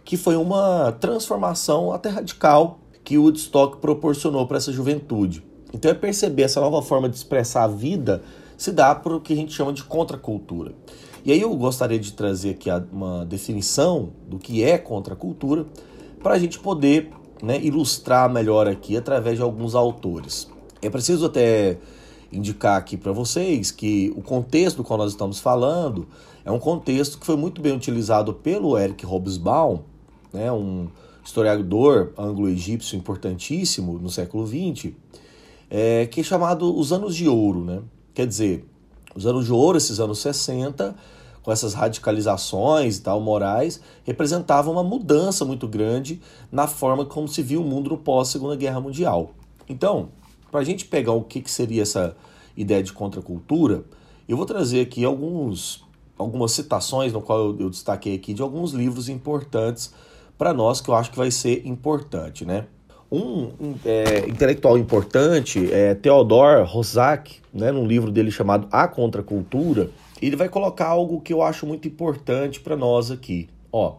que 0.04 0.16
foi 0.16 0.36
uma 0.36 0.92
transformação 0.92 1.92
até 1.92 2.08
radical 2.08 2.78
que 3.02 3.16
o 3.18 3.22
Woodstock 3.22 3.78
proporcionou 3.78 4.46
para 4.46 4.56
essa 4.56 4.72
juventude. 4.72 5.42
Então 5.72 5.90
é 5.90 5.94
perceber 5.94 6.42
essa 6.42 6.60
nova 6.60 6.80
forma 6.82 7.08
de 7.08 7.16
expressar 7.16 7.64
a 7.64 7.68
vida 7.68 8.22
se 8.56 8.70
dá 8.70 8.94
por 8.94 9.12
o 9.12 9.20
que 9.20 9.32
a 9.32 9.36
gente 9.36 9.52
chama 9.52 9.72
de 9.72 9.82
contracultura. 9.82 10.72
E 11.24 11.32
aí 11.32 11.40
eu 11.40 11.54
gostaria 11.56 11.98
de 11.98 12.12
trazer 12.12 12.50
aqui 12.50 12.68
uma 12.92 13.24
definição 13.24 14.10
do 14.28 14.38
que 14.38 14.62
é 14.62 14.78
contracultura 14.78 15.66
para 16.22 16.34
a 16.34 16.38
gente 16.38 16.58
poder 16.58 17.10
né, 17.42 17.58
ilustrar 17.62 18.30
melhor 18.30 18.68
aqui 18.68 18.96
através 18.96 19.36
de 19.36 19.42
alguns 19.42 19.74
autores. 19.74 20.48
É 20.84 20.90
preciso 20.90 21.24
até 21.24 21.78
indicar 22.30 22.76
aqui 22.76 22.94
para 22.94 23.10
vocês 23.10 23.70
que 23.70 24.12
o 24.14 24.20
contexto 24.20 24.76
do 24.76 24.84
qual 24.84 24.98
nós 24.98 25.12
estamos 25.12 25.40
falando 25.40 26.06
é 26.44 26.50
um 26.50 26.58
contexto 26.58 27.18
que 27.18 27.24
foi 27.24 27.36
muito 27.36 27.62
bem 27.62 27.74
utilizado 27.74 28.34
pelo 28.34 28.76
Eric 28.76 29.06
Hobsbawm, 29.06 29.78
né, 30.30 30.52
um 30.52 30.88
historiador 31.24 32.12
anglo-egípcio 32.18 32.98
importantíssimo 32.98 33.98
no 33.98 34.10
século 34.10 34.46
XX, 34.46 34.92
é, 35.70 36.04
que 36.04 36.20
é 36.20 36.22
chamado 36.22 36.78
os 36.78 36.92
anos 36.92 37.16
de 37.16 37.26
ouro. 37.26 37.64
Né? 37.64 37.80
Quer 38.12 38.26
dizer, 38.26 38.66
os 39.16 39.24
anos 39.24 39.46
de 39.46 39.52
ouro, 39.52 39.78
esses 39.78 39.98
anos 40.00 40.18
60, 40.18 40.94
com 41.42 41.50
essas 41.50 41.72
radicalizações 41.72 42.98
e 42.98 43.00
tal, 43.00 43.22
morais, 43.22 43.80
representavam 44.04 44.74
uma 44.74 44.84
mudança 44.84 45.46
muito 45.46 45.66
grande 45.66 46.20
na 46.52 46.66
forma 46.66 47.06
como 47.06 47.26
se 47.26 47.40
viu 47.40 47.62
o 47.62 47.64
mundo 47.64 47.88
no 47.88 47.96
pós-Segunda 47.96 48.54
Guerra 48.54 48.82
Mundial. 48.82 49.30
Então, 49.66 50.10
para 50.54 50.60
a 50.60 50.64
gente 50.64 50.84
pegar 50.84 51.10
o 51.10 51.24
que, 51.24 51.40
que 51.40 51.50
seria 51.50 51.82
essa 51.82 52.16
ideia 52.56 52.80
de 52.80 52.92
contracultura, 52.92 53.82
eu 54.28 54.36
vou 54.36 54.46
trazer 54.46 54.82
aqui 54.82 55.04
alguns, 55.04 55.84
algumas 56.16 56.52
citações, 56.52 57.12
no 57.12 57.20
qual 57.20 57.40
eu, 57.40 57.56
eu 57.62 57.70
destaquei 57.70 58.14
aqui, 58.14 58.32
de 58.32 58.40
alguns 58.40 58.70
livros 58.70 59.08
importantes 59.08 59.92
para 60.38 60.52
nós, 60.52 60.80
que 60.80 60.88
eu 60.88 60.94
acho 60.94 61.10
que 61.10 61.16
vai 61.16 61.32
ser 61.32 61.66
importante, 61.66 62.44
né? 62.44 62.66
Um 63.10 63.50
é, 63.84 64.28
intelectual 64.28 64.78
importante 64.78 65.72
é 65.72 65.92
Theodor 65.96 66.64
Rosak, 66.64 67.40
né, 67.52 67.72
num 67.72 67.84
livro 67.84 68.12
dele 68.12 68.30
chamado 68.30 68.68
A 68.70 68.86
Contracultura, 68.86 69.90
ele 70.22 70.36
vai 70.36 70.48
colocar 70.48 70.86
algo 70.86 71.20
que 71.20 71.32
eu 71.32 71.42
acho 71.42 71.66
muito 71.66 71.88
importante 71.88 72.60
para 72.60 72.76
nós 72.76 73.10
aqui. 73.10 73.48
Ó. 73.72 73.96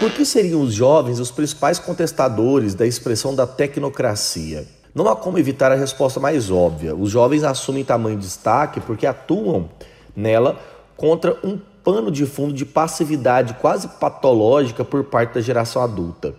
Por 0.00 0.10
que 0.10 0.24
seriam 0.24 0.60
os 0.60 0.74
jovens 0.74 1.20
os 1.20 1.30
principais 1.30 1.78
contestadores 1.78 2.74
da 2.74 2.84
expressão 2.84 3.34
da 3.34 3.46
tecnocracia? 3.46 4.66
Não 4.92 5.08
há 5.08 5.14
como 5.14 5.38
evitar 5.38 5.70
a 5.70 5.76
resposta 5.76 6.18
mais 6.18 6.50
óbvia. 6.50 6.94
Os 6.94 7.10
jovens 7.10 7.44
assumem 7.44 7.84
tamanho 7.84 8.18
destaque 8.18 8.80
porque 8.80 9.06
atuam 9.06 9.68
nela 10.14 10.58
contra 10.96 11.38
um 11.44 11.58
pano 11.84 12.10
de 12.10 12.26
fundo 12.26 12.52
de 12.52 12.64
passividade 12.66 13.54
quase 13.54 13.86
patológica 13.86 14.84
por 14.84 15.04
parte 15.04 15.34
da 15.34 15.40
geração 15.40 15.80
adulta. 15.80 16.34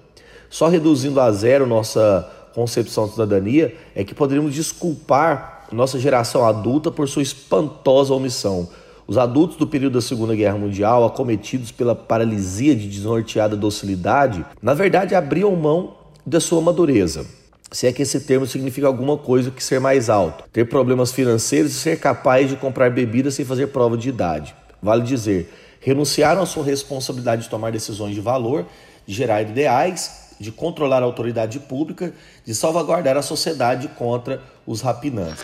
Só 0.49 0.67
reduzindo 0.67 1.19
a 1.19 1.31
zero 1.31 1.65
nossa 1.65 2.29
concepção 2.53 3.05
de 3.05 3.13
cidadania 3.13 3.75
é 3.95 4.03
que 4.03 4.13
poderíamos 4.13 4.53
desculpar 4.53 5.67
nossa 5.71 5.97
geração 5.97 6.45
adulta 6.45 6.91
por 6.91 7.07
sua 7.07 7.21
espantosa 7.21 8.13
omissão. 8.13 8.67
Os 9.07 9.17
adultos 9.17 9.57
do 9.57 9.67
período 9.67 9.93
da 9.93 10.01
Segunda 10.01 10.35
Guerra 10.35 10.57
Mundial, 10.57 11.05
acometidos 11.05 11.71
pela 11.71 11.95
paralisia 11.95 12.75
de 12.75 12.87
desnorteada 12.87 13.55
docilidade, 13.55 14.45
na 14.61 14.73
verdade 14.73 15.13
abriam 15.13 15.55
mão 15.55 15.95
da 16.25 16.39
sua 16.39 16.61
madureza 16.61 17.25
se 17.71 17.87
é 17.87 17.91
que 17.91 18.01
esse 18.01 18.21
termo 18.21 18.45
significa 18.45 18.87
alguma 18.87 19.17
coisa 19.17 19.51
que 19.51 19.61
ser 19.61 19.79
mais 19.79 20.09
alto, 20.09 20.45
ter 20.51 20.65
problemas 20.65 21.11
financeiros 21.11 21.71
e 21.71 21.75
ser 21.75 21.99
capaz 21.99 22.49
de 22.49 22.55
comprar 22.55 22.89
bebida 22.89 23.29
sem 23.29 23.43
fazer 23.43 23.67
prova 23.67 23.97
de 23.97 24.07
idade. 24.07 24.55
Vale 24.81 25.03
dizer, 25.03 25.51
renunciaram 25.81 26.41
à 26.41 26.45
sua 26.45 26.63
responsabilidade 26.63 27.43
de 27.43 27.49
tomar 27.49 27.71
decisões 27.71 28.15
de 28.15 28.21
valor, 28.21 28.65
de 29.05 29.13
gerar 29.13 29.41
ideais, 29.41 30.35
de 30.39 30.51
controlar 30.51 31.01
a 31.01 31.05
autoridade 31.05 31.59
pública, 31.59 32.13
de 32.45 32.55
salvaguardar 32.55 33.17
a 33.17 33.21
sociedade 33.21 33.87
contra 33.89 34.41
os 34.65 34.81
rapinantes. 34.81 35.43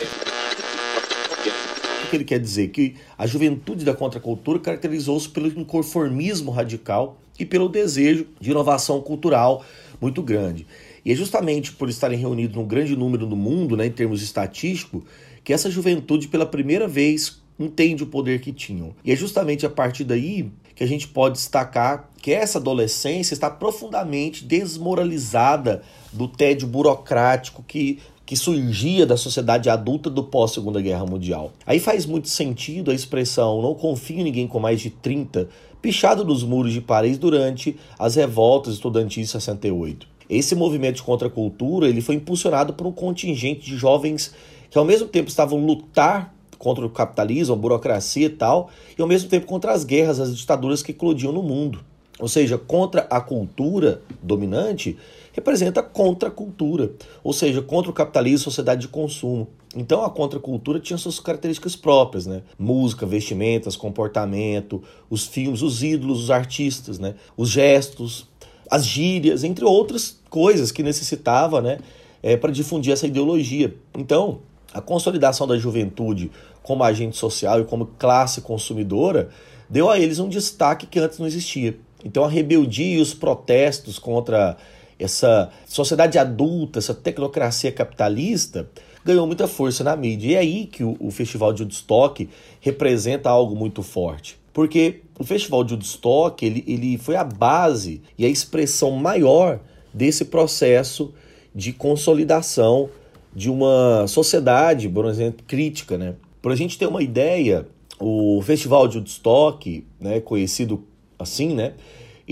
Que 2.12 2.18
ele 2.18 2.26
quer 2.26 2.42
dizer? 2.42 2.68
Que 2.72 2.96
a 3.18 3.26
juventude 3.26 3.86
da 3.86 3.94
contracultura 3.94 4.60
caracterizou-se 4.60 5.30
pelo 5.30 5.48
inconformismo 5.48 6.52
radical 6.52 7.18
e 7.40 7.46
pelo 7.46 7.70
desejo 7.70 8.28
de 8.38 8.52
inovação 8.52 9.00
cultural 9.00 9.64
muito 10.02 10.22
grande. 10.22 10.68
E 11.06 11.12
é 11.14 11.16
justamente 11.16 11.72
por 11.72 11.88
estarem 11.88 12.20
reunidos 12.20 12.58
num 12.58 12.68
grande 12.68 12.98
número 12.98 13.26
no 13.26 13.38
mundo, 13.38 13.78
né, 13.78 13.86
em 13.86 13.92
termos 13.92 14.22
estatísticos, 14.22 15.04
que 15.42 15.54
essa 15.54 15.72
juventude, 15.72 16.28
pela 16.28 16.46
primeira 16.46 16.86
vez, 16.86 17.42
entende 17.58 18.04
o 18.04 18.08
poder 18.08 18.42
que 18.42 18.52
tinham. 18.52 18.94
E 19.06 19.14
é 19.14 19.16
justamente 19.16 19.66
a 19.66 19.70
partir 19.70 20.04
daí 20.04 20.52
que 20.76 20.84
a 20.84 20.88
gente 20.88 21.08
pode 21.08 21.38
destacar 21.38 22.10
que 22.22 22.34
essa 22.34 22.58
adolescência 22.58 23.34
está 23.34 23.50
profundamente 23.50 24.44
desmoralizada 24.44 25.82
do 26.12 26.28
tédio 26.28 26.68
burocrático 26.68 27.64
que, 27.64 28.00
que 28.32 28.38
surgia 28.38 29.06
da 29.06 29.18
sociedade 29.18 29.70
adulta 29.70 30.10
do 30.10 30.24
pós-Segunda 30.24 30.80
Guerra 30.80 31.06
Mundial. 31.06 31.52
Aí 31.66 31.82
faz 31.82 32.06
muito 32.06 32.30
sentido 32.30 32.90
a 32.90 32.94
expressão 32.94 33.62
não 33.62 33.76
confio 33.76 34.22
em 34.22 34.24
ninguém 34.24 34.48
com 34.48 34.58
mais 34.58 34.80
de 34.80 34.90
30, 34.90 35.50
pichado 35.82 36.24
nos 36.24 36.42
muros 36.42 36.72
de 36.72 36.80
Paris 36.80 37.18
durante 37.18 37.76
as 38.00 38.16
revoltas 38.16 38.76
estudantis 38.76 39.26
de 39.26 39.32
68. 39.34 40.08
Esse 40.30 40.56
movimento 40.56 40.96
de 40.96 41.04
contracultura 41.04 41.90
ele 41.90 42.00
foi 42.00 42.16
impulsionado 42.16 42.72
por 42.72 42.88
um 42.88 42.94
contingente 42.94 43.66
de 43.66 43.76
jovens 43.76 44.34
que 44.70 44.78
ao 44.78 44.86
mesmo 44.86 45.10
tempo 45.10 45.28
estavam 45.28 45.60
lutar 45.60 46.34
contra 46.58 46.86
o 46.86 46.90
capitalismo, 46.90 47.54
a 47.54 47.58
burocracia 47.58 48.28
e 48.28 48.30
tal, 48.30 48.70
e 48.98 49.02
ao 49.02 49.10
mesmo 49.10 49.28
tempo 49.28 49.46
contra 49.46 49.74
as 49.74 49.84
guerras, 49.84 50.22
as 50.22 50.38
ditaduras 50.38 50.82
que 50.82 50.92
eclodiam 50.92 51.34
no 51.34 51.44
mundo. 51.44 51.84
Ou 52.18 52.30
seja, 52.30 52.58
contra 52.58 53.08
a 53.10 53.20
cultura 53.20 54.02
dominante 54.24 54.96
representa 55.34 55.82
contracultura, 55.82 56.92
ou 57.24 57.34
seja, 57.34 57.62
contra 57.62 57.90
o 57.90 57.94
capitalismo, 57.94 58.46
sociedade 58.46 58.82
de 58.82 58.88
consumo. 58.88 59.48
Então 59.76 60.04
a 60.04 60.10
contracultura 60.10 60.80
tinha 60.80 60.98
suas 60.98 61.20
características 61.20 61.76
próprias, 61.76 62.26
né? 62.26 62.42
Música, 62.60 63.06
vestimentas, 63.06 63.76
comportamento, 63.76 64.84
os 65.10 65.26
filmes, 65.26 65.62
os 65.62 65.82
ídolos, 65.82 66.24
os 66.24 66.32
artistas, 66.32 67.00
né? 67.00 67.16
Os 67.38 67.50
gestos, 67.50 68.28
as 68.72 68.86
gírias, 68.86 69.44
entre 69.44 69.66
outras 69.66 70.18
coisas 70.30 70.72
que 70.72 70.82
necessitava 70.82 71.62
né, 71.62 71.80
é, 72.24 72.38
para 72.38 72.52
difundir 72.52 72.94
essa 72.94 73.06
ideologia. 73.06 73.76
Então, 73.98 74.40
a 74.74 74.80
consolidação 74.80 75.46
da 75.46 75.58
juventude 75.58 76.32
como 76.64 76.82
agente 76.82 77.18
social 77.18 77.60
e 77.60 77.66
como 77.66 77.86
classe 77.86 78.40
consumidora 78.40 79.30
deu 79.70 79.90
a 79.90 80.00
eles 80.00 80.20
um 80.20 80.30
destaque 80.30 80.88
que 80.88 81.00
antes 81.00 81.20
não 81.20 81.28
existia. 81.28 81.78
Então, 82.06 82.24
a 82.24 82.30
rebeldia 82.30 82.98
e 82.98 83.02
os 83.02 83.14
protestos 83.14 84.00
contra 84.00 84.56
essa 85.02 85.52
sociedade 85.66 86.18
adulta, 86.18 86.80
essa 86.80 86.94
tecnocracia 86.94 87.72
capitalista, 87.72 88.70
ganhou 89.04 89.26
muita 89.26 89.48
força 89.48 89.84
na 89.84 89.96
mídia. 89.96 90.30
E 90.30 90.34
é 90.36 90.40
aí 90.40 90.66
que 90.66 90.84
o, 90.84 90.96
o 91.00 91.12
Festival 91.12 91.54
de 91.54 91.64
Woodstock 91.64 92.30
representa 92.60 93.30
algo 93.30 93.56
muito 93.56 93.82
forte. 93.82 94.40
Porque 94.54 95.02
o 95.18 95.24
Festival 95.24 95.64
de 95.64 95.74
Woodstock 95.74 96.46
ele, 96.46 96.64
ele 96.68 96.98
foi 96.98 97.16
a 97.16 97.24
base 97.24 98.02
e 98.18 98.26
a 98.26 98.30
expressão 98.30 98.92
maior 98.92 99.60
desse 99.94 100.26
processo 100.26 101.14
de 101.54 101.74
consolidação 101.74 102.90
de 103.34 103.50
uma 103.50 104.06
sociedade, 104.08 104.90
por 104.90 105.06
exemplo, 105.06 105.44
crítica. 105.48 105.98
Né? 105.98 106.16
Para 106.42 106.54
a 106.54 106.56
gente 106.56 106.78
ter 106.78 106.86
uma 106.86 107.02
ideia, 107.02 107.68
o 108.00 108.42
Festival 108.42 108.88
de 108.88 108.98
Woodstock, 108.98 109.86
né, 110.00 110.20
conhecido 110.20 110.84
assim, 111.18 111.54
né, 111.54 111.74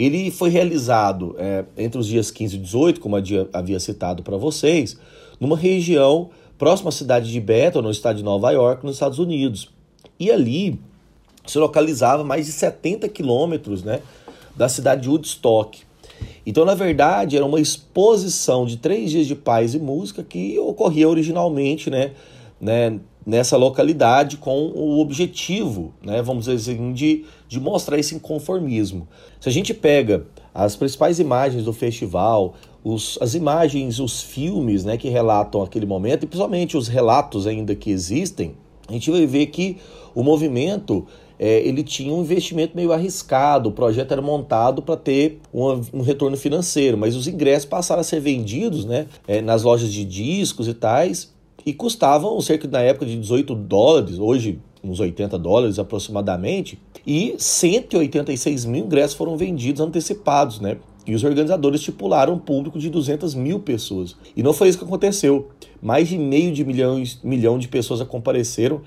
ele 0.05 0.31
foi 0.31 0.49
realizado 0.49 1.35
é, 1.37 1.65
entre 1.77 1.99
os 1.99 2.07
dias 2.07 2.31
15 2.31 2.55
e 2.55 2.59
18, 2.59 2.99
como 2.99 3.15
havia 3.51 3.79
citado 3.79 4.23
para 4.23 4.37
vocês, 4.37 4.97
numa 5.39 5.57
região 5.57 6.29
próxima 6.57 6.89
à 6.89 6.91
cidade 6.91 7.31
de 7.31 7.39
Bethel, 7.39 7.81
no 7.81 7.91
estado 7.91 8.17
de 8.17 8.23
Nova 8.23 8.51
York, 8.51 8.85
nos 8.85 8.95
Estados 8.95 9.19
Unidos. 9.19 9.69
E 10.19 10.31
ali 10.31 10.79
se 11.45 11.57
localizava 11.57 12.23
mais 12.23 12.45
de 12.45 12.51
70 12.51 13.09
quilômetros 13.09 13.83
né, 13.83 14.01
da 14.55 14.69
cidade 14.69 15.01
de 15.01 15.09
Woodstock. 15.09 15.81
Então, 16.45 16.65
na 16.65 16.75
verdade, 16.75 17.35
era 17.35 17.45
uma 17.45 17.59
exposição 17.59 18.65
de 18.65 18.77
três 18.77 19.11
dias 19.11 19.27
de 19.27 19.35
paz 19.35 19.73
e 19.73 19.79
música 19.79 20.23
que 20.23 20.57
ocorria 20.59 21.07
originalmente 21.07 21.89
né, 21.89 22.11
né, 22.59 22.99
nessa 23.29 23.55
localidade 23.55 24.37
com 24.37 24.71
o 24.73 24.99
objetivo, 24.99 25.93
né, 26.03 26.19
vamos 26.21 26.45
dizer 26.45 26.71
assim, 26.73 26.91
de, 26.93 27.25
de 27.47 27.59
mostrar 27.59 27.99
esse 27.99 28.15
inconformismo. 28.15 29.07
Se 29.39 29.47
a 29.47 29.51
gente 29.51 29.71
pega 29.71 30.25
as 30.53 30.75
principais 30.75 31.19
imagens 31.19 31.63
do 31.63 31.71
festival, 31.71 32.55
os, 32.83 33.19
as 33.21 33.35
imagens, 33.35 33.99
os 33.99 34.23
filmes 34.23 34.83
né, 34.83 34.97
que 34.97 35.09
relatam 35.09 35.61
aquele 35.61 35.85
momento, 35.85 36.23
e 36.23 36.27
principalmente 36.27 36.75
os 36.75 36.87
relatos 36.87 37.45
ainda 37.45 37.75
que 37.75 37.91
existem, 37.91 38.55
a 38.87 38.93
gente 38.93 39.11
vai 39.11 39.27
ver 39.27 39.45
que 39.45 39.77
o 40.15 40.23
movimento 40.23 41.05
é, 41.37 41.59
ele 41.59 41.83
tinha 41.83 42.11
um 42.11 42.21
investimento 42.21 42.75
meio 42.75 42.91
arriscado, 42.91 43.69
o 43.69 43.71
projeto 43.71 44.11
era 44.11 44.23
montado 44.23 44.81
para 44.81 44.97
ter 44.97 45.39
um, 45.53 46.01
retorno 46.01 46.35
financeiro, 46.35 46.97
mas 46.97 47.15
os 47.15 47.27
ingressos 47.27 47.65
passaram 47.65 48.01
a 48.01 48.03
ser 48.03 48.19
vendidos 48.19 48.85
né, 48.85 49.05
é, 49.27 49.39
nas 49.39 49.61
lojas 49.61 49.93
de 49.93 50.03
discos 50.03 50.67
e 50.67 50.73
tais, 50.73 51.31
e 51.65 51.73
custavam 51.73 52.39
cerca 52.41 52.67
na 52.67 52.81
época 52.81 53.05
de 53.05 53.17
18 53.17 53.53
dólares, 53.55 54.17
hoje 54.19 54.59
uns 54.83 54.99
80 54.99 55.37
dólares 55.37 55.77
aproximadamente, 55.77 56.79
e 57.05 57.35
186 57.37 58.65
mil 58.65 58.85
ingressos 58.85 59.17
foram 59.17 59.35
vendidos 59.35 59.81
antecipados, 59.81 60.59
né? 60.59 60.77
E 61.05 61.15
os 61.15 61.23
organizadores 61.23 61.81
estipularam 61.81 62.35
um 62.35 62.39
público 62.39 62.77
de 62.79 62.89
200 62.89 63.33
mil 63.33 63.59
pessoas. 63.59 64.15
E 64.35 64.43
não 64.43 64.53
foi 64.53 64.69
isso 64.69 64.77
que 64.77 64.83
aconteceu. 64.83 65.49
Mais 65.81 66.07
de 66.07 66.17
meio 66.17 66.51
de 66.51 66.63
milhões, 66.63 67.19
milhão 67.23 67.57
de 67.57 67.67
pessoas 67.67 68.01
compareceram 68.03 68.81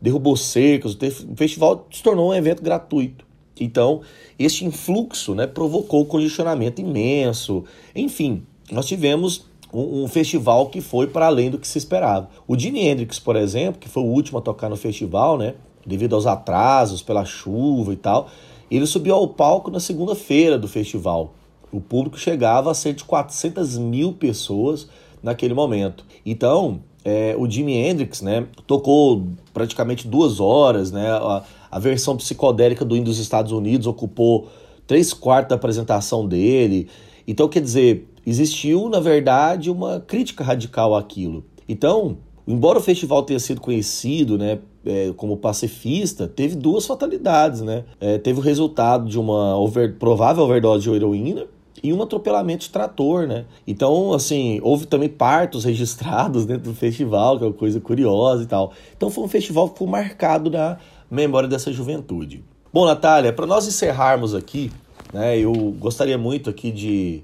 derrubou 0.00 0.36
cercas, 0.36 0.94
o 0.94 1.36
festival 1.36 1.86
se 1.90 2.02
tornou 2.02 2.30
um 2.30 2.34
evento 2.34 2.62
gratuito. 2.62 3.26
Então, 3.60 4.02
este 4.38 4.64
influxo 4.64 5.34
né, 5.34 5.46
provocou 5.46 6.06
congestionamento 6.06 6.80
imenso. 6.80 7.64
Enfim, 7.94 8.44
nós 8.70 8.86
tivemos 8.86 9.46
um, 9.72 10.04
um, 10.04 10.08
festival 10.08 10.66
que 10.68 10.80
foi 10.80 11.06
para 11.06 11.26
além 11.26 11.50
do 11.50 11.58
que 11.58 11.68
se 11.68 11.78
esperava. 11.78 12.28
O 12.46 12.58
Jimi 12.58 12.80
Hendrix, 12.80 13.18
por 13.18 13.36
exemplo, 13.36 13.80
que 13.80 13.88
foi 13.88 14.02
o 14.02 14.06
último 14.06 14.38
a 14.38 14.42
tocar 14.42 14.68
no 14.68 14.76
festival, 14.76 15.36
né, 15.36 15.54
devido 15.86 16.14
aos 16.14 16.26
atrasos, 16.26 17.02
pela 17.02 17.24
chuva 17.24 17.92
e 17.92 17.96
tal, 17.96 18.28
ele 18.70 18.86
subiu 18.86 19.14
ao 19.14 19.28
palco 19.28 19.70
na 19.70 19.80
segunda-feira 19.80 20.58
do 20.58 20.68
festival. 20.68 21.34
O 21.72 21.80
público 21.80 22.18
chegava 22.18 22.70
a 22.70 22.74
ser 22.74 22.94
de 22.94 23.04
400 23.04 23.78
mil 23.78 24.12
pessoas 24.12 24.88
naquele 25.22 25.54
momento. 25.54 26.04
Então, 26.24 26.80
é, 27.04 27.34
o 27.38 27.48
Jimi 27.48 27.74
Hendrix, 27.74 28.22
né, 28.22 28.46
tocou 28.66 29.26
praticamente 29.52 30.06
duas 30.06 30.40
horas, 30.40 30.90
né, 30.90 31.10
a, 31.10 31.42
a 31.70 31.78
versão 31.78 32.16
psicodélica 32.16 32.84
do 32.84 32.96
hino 32.96 33.06
dos 33.06 33.18
Estados 33.18 33.52
Unidos 33.52 33.86
ocupou 33.86 34.48
três 34.86 35.12
quartos 35.12 35.50
da 35.50 35.56
apresentação 35.56 36.26
dele. 36.26 36.88
Então, 37.26 37.46
quer 37.48 37.60
dizer, 37.60 38.07
existiu, 38.28 38.88
na 38.88 39.00
verdade, 39.00 39.70
uma 39.70 40.00
crítica 40.00 40.44
radical 40.44 40.94
àquilo. 40.94 41.44
Então, 41.68 42.18
embora 42.46 42.78
o 42.78 42.82
festival 42.82 43.22
tenha 43.22 43.38
sido 43.38 43.60
conhecido, 43.60 44.36
né, 44.36 44.58
é, 44.84 45.12
como 45.16 45.36
pacifista, 45.36 46.28
teve 46.28 46.54
duas 46.54 46.86
fatalidades, 46.86 47.60
né? 47.62 47.84
É, 48.00 48.18
teve 48.18 48.38
o 48.38 48.42
resultado 48.42 49.08
de 49.08 49.18
uma 49.18 49.56
over, 49.58 49.96
provável 49.98 50.44
overdose 50.44 50.84
de 50.84 50.90
heroína 50.90 51.46
e 51.82 51.92
um 51.92 52.02
atropelamento 52.02 52.64
de 52.64 52.70
trator, 52.70 53.26
né? 53.26 53.44
Então, 53.66 54.12
assim, 54.12 54.60
houve 54.62 54.86
também 54.86 55.08
partos 55.08 55.64
registrados 55.66 56.44
dentro 56.44 56.70
do 56.70 56.74
festival, 56.74 57.38
que 57.38 57.44
é 57.44 57.46
uma 57.46 57.52
coisa 57.52 57.80
curiosa 57.80 58.42
e 58.42 58.46
tal. 58.46 58.72
Então 58.96 59.10
foi 59.10 59.24
um 59.24 59.28
festival 59.28 59.68
que 59.68 59.74
ficou 59.74 59.88
marcado 59.88 60.50
na 60.50 60.78
memória 61.10 61.48
dessa 61.48 61.72
juventude. 61.72 62.42
Bom, 62.72 62.84
Natália, 62.84 63.32
para 63.32 63.46
nós 63.46 63.66
encerrarmos 63.66 64.34
aqui, 64.34 64.70
né, 65.12 65.38
eu 65.38 65.52
gostaria 65.78 66.18
muito 66.18 66.50
aqui 66.50 66.70
de, 66.70 67.22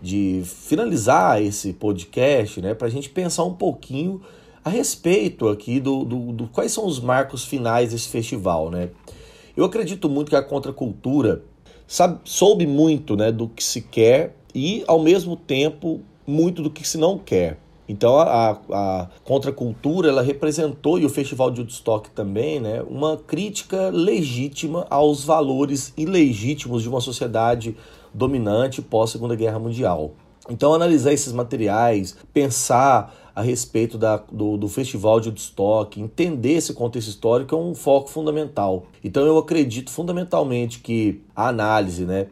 de 0.00 0.42
finalizar 0.44 1.42
esse 1.42 1.72
podcast, 1.72 2.60
né, 2.60 2.74
para 2.74 2.86
a 2.86 2.90
gente 2.90 3.08
pensar 3.08 3.44
um 3.44 3.54
pouquinho 3.54 4.20
a 4.64 4.70
respeito 4.70 5.48
aqui 5.48 5.78
do, 5.78 6.04
do, 6.04 6.32
do, 6.32 6.48
quais 6.48 6.72
são 6.72 6.86
os 6.86 7.00
marcos 7.00 7.44
finais 7.44 7.92
desse 7.92 8.08
festival, 8.08 8.70
né? 8.70 8.90
Eu 9.56 9.64
acredito 9.64 10.08
muito 10.08 10.28
que 10.28 10.36
a 10.36 10.42
contracultura 10.42 11.42
sabe, 11.86 12.20
soube 12.24 12.66
muito 12.66 13.16
né, 13.16 13.30
do 13.30 13.48
que 13.48 13.62
se 13.62 13.80
quer 13.80 14.34
e, 14.54 14.82
ao 14.86 15.00
mesmo 15.00 15.36
tempo, 15.36 16.00
muito 16.26 16.62
do 16.62 16.70
que 16.70 16.86
se 16.86 16.98
não 16.98 17.18
quer. 17.18 17.58
Então 17.88 18.18
a, 18.18 18.58
a 18.70 19.08
contracultura 19.24 20.08
ela 20.08 20.22
representou 20.22 20.98
e 20.98 21.04
o 21.04 21.08
Festival 21.08 21.50
de 21.50 21.60
Woodstock 21.60 22.10
também, 22.10 22.60
né, 22.60 22.82
uma 22.82 23.16
crítica 23.16 23.90
legítima 23.90 24.86
aos 24.90 25.24
valores 25.24 25.92
ilegítimos 25.96 26.82
de 26.82 26.88
uma 26.88 27.00
sociedade 27.00 27.76
dominante 28.12 28.82
pós 28.82 29.10
Segunda 29.10 29.36
Guerra 29.36 29.58
Mundial. 29.58 30.12
Então 30.48 30.72
analisar 30.72 31.12
esses 31.12 31.32
materiais, 31.32 32.16
pensar 32.32 33.14
a 33.34 33.42
respeito 33.42 33.98
da, 33.98 34.16
do, 34.16 34.56
do 34.56 34.68
Festival 34.68 35.20
de 35.20 35.28
Woodstock, 35.28 36.00
entender 36.00 36.52
esse 36.54 36.72
contexto 36.72 37.08
histórico 37.08 37.54
é 37.54 37.58
um 37.58 37.74
foco 37.74 38.08
fundamental. 38.08 38.86
Então 39.04 39.26
eu 39.26 39.36
acredito 39.36 39.90
fundamentalmente 39.90 40.80
que 40.80 41.20
a 41.34 41.48
análise, 41.48 42.04
né, 42.04 42.28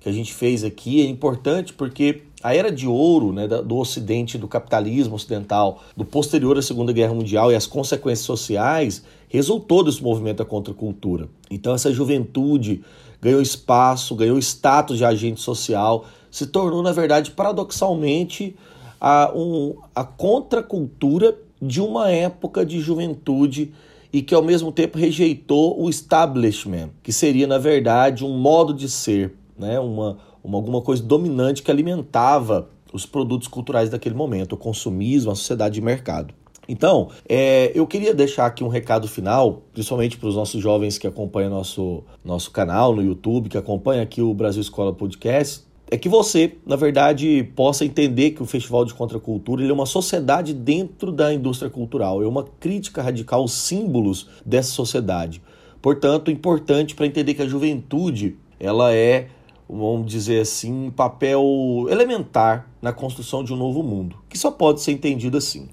que 0.00 0.08
a 0.08 0.12
gente 0.12 0.34
fez 0.34 0.64
aqui 0.64 1.06
é 1.06 1.08
importante 1.08 1.72
porque 1.72 2.22
a 2.42 2.54
era 2.54 2.70
de 2.70 2.86
ouro 2.86 3.32
né, 3.32 3.48
do 3.48 3.76
Ocidente, 3.76 4.38
do 4.38 4.46
capitalismo 4.46 5.16
ocidental, 5.16 5.82
do 5.96 6.04
posterior 6.04 6.56
à 6.56 6.62
Segunda 6.62 6.92
Guerra 6.92 7.14
Mundial 7.14 7.50
e 7.50 7.56
as 7.56 7.66
consequências 7.66 8.24
sociais, 8.24 9.02
resultou 9.28 9.82
desse 9.82 10.02
movimento 10.02 10.38
da 10.38 10.44
contracultura. 10.44 11.28
Então, 11.50 11.74
essa 11.74 11.92
juventude 11.92 12.82
ganhou 13.20 13.42
espaço, 13.42 14.14
ganhou 14.14 14.38
status 14.38 14.98
de 14.98 15.04
agente 15.04 15.40
social, 15.40 16.04
se 16.30 16.46
tornou, 16.46 16.82
na 16.82 16.92
verdade, 16.92 17.32
paradoxalmente, 17.32 18.54
a, 19.00 19.32
um, 19.34 19.74
a 19.94 20.04
contracultura 20.04 21.36
de 21.60 21.80
uma 21.80 22.10
época 22.10 22.64
de 22.64 22.80
juventude 22.80 23.72
e 24.12 24.22
que, 24.22 24.34
ao 24.34 24.42
mesmo 24.42 24.70
tempo, 24.70 24.96
rejeitou 24.96 25.80
o 25.80 25.90
establishment, 25.90 26.90
que 27.02 27.12
seria, 27.12 27.46
na 27.46 27.58
verdade, 27.58 28.24
um 28.24 28.38
modo 28.38 28.72
de 28.72 28.88
ser, 28.88 29.34
né, 29.58 29.78
uma 29.80 30.18
uma, 30.48 30.58
alguma 30.58 30.80
coisa 30.80 31.02
dominante 31.02 31.62
que 31.62 31.70
alimentava 31.70 32.68
os 32.92 33.04
produtos 33.04 33.46
culturais 33.46 33.90
daquele 33.90 34.14
momento, 34.14 34.54
o 34.54 34.56
consumismo, 34.56 35.30
a 35.30 35.34
sociedade 35.34 35.74
de 35.74 35.82
mercado. 35.82 36.34
Então, 36.66 37.08
é, 37.28 37.70
eu 37.74 37.86
queria 37.86 38.14
deixar 38.14 38.46
aqui 38.46 38.64
um 38.64 38.68
recado 38.68 39.08
final, 39.08 39.62
principalmente 39.72 40.18
para 40.18 40.28
os 40.28 40.34
nossos 40.34 40.60
jovens 40.62 40.98
que 40.98 41.06
acompanham 41.06 41.50
nosso, 41.50 42.02
nosso 42.24 42.50
canal 42.50 42.94
no 42.94 43.02
YouTube, 43.02 43.48
que 43.48 43.56
acompanham 43.56 44.02
aqui 44.02 44.20
o 44.20 44.34
Brasil 44.34 44.60
Escola 44.60 44.92
Podcast, 44.92 45.66
é 45.90 45.96
que 45.96 46.08
você, 46.08 46.56
na 46.66 46.76
verdade, 46.76 47.50
possa 47.56 47.86
entender 47.86 48.32
que 48.32 48.42
o 48.42 48.46
Festival 48.46 48.84
de 48.84 48.92
Contracultura 48.92 49.64
é 49.64 49.72
uma 49.72 49.86
sociedade 49.86 50.52
dentro 50.52 51.10
da 51.10 51.32
indústria 51.32 51.70
cultural, 51.70 52.22
é 52.22 52.26
uma 52.26 52.44
crítica 52.44 53.00
radical 53.00 53.40
aos 53.40 53.52
símbolos 53.52 54.28
dessa 54.44 54.70
sociedade. 54.70 55.40
Portanto, 55.80 56.30
importante 56.30 56.94
para 56.94 57.06
entender 57.06 57.32
que 57.32 57.42
a 57.42 57.48
juventude 57.48 58.36
ela 58.60 58.92
é 58.92 59.28
vamos 59.68 60.10
dizer 60.10 60.40
assim, 60.40 60.90
papel 60.90 61.42
elementar 61.90 62.66
na 62.80 62.92
construção 62.92 63.44
de 63.44 63.52
um 63.52 63.56
novo 63.56 63.82
mundo, 63.82 64.16
que 64.28 64.38
só 64.38 64.50
pode 64.50 64.80
ser 64.80 64.92
entendido 64.92 65.36
assim. 65.36 65.68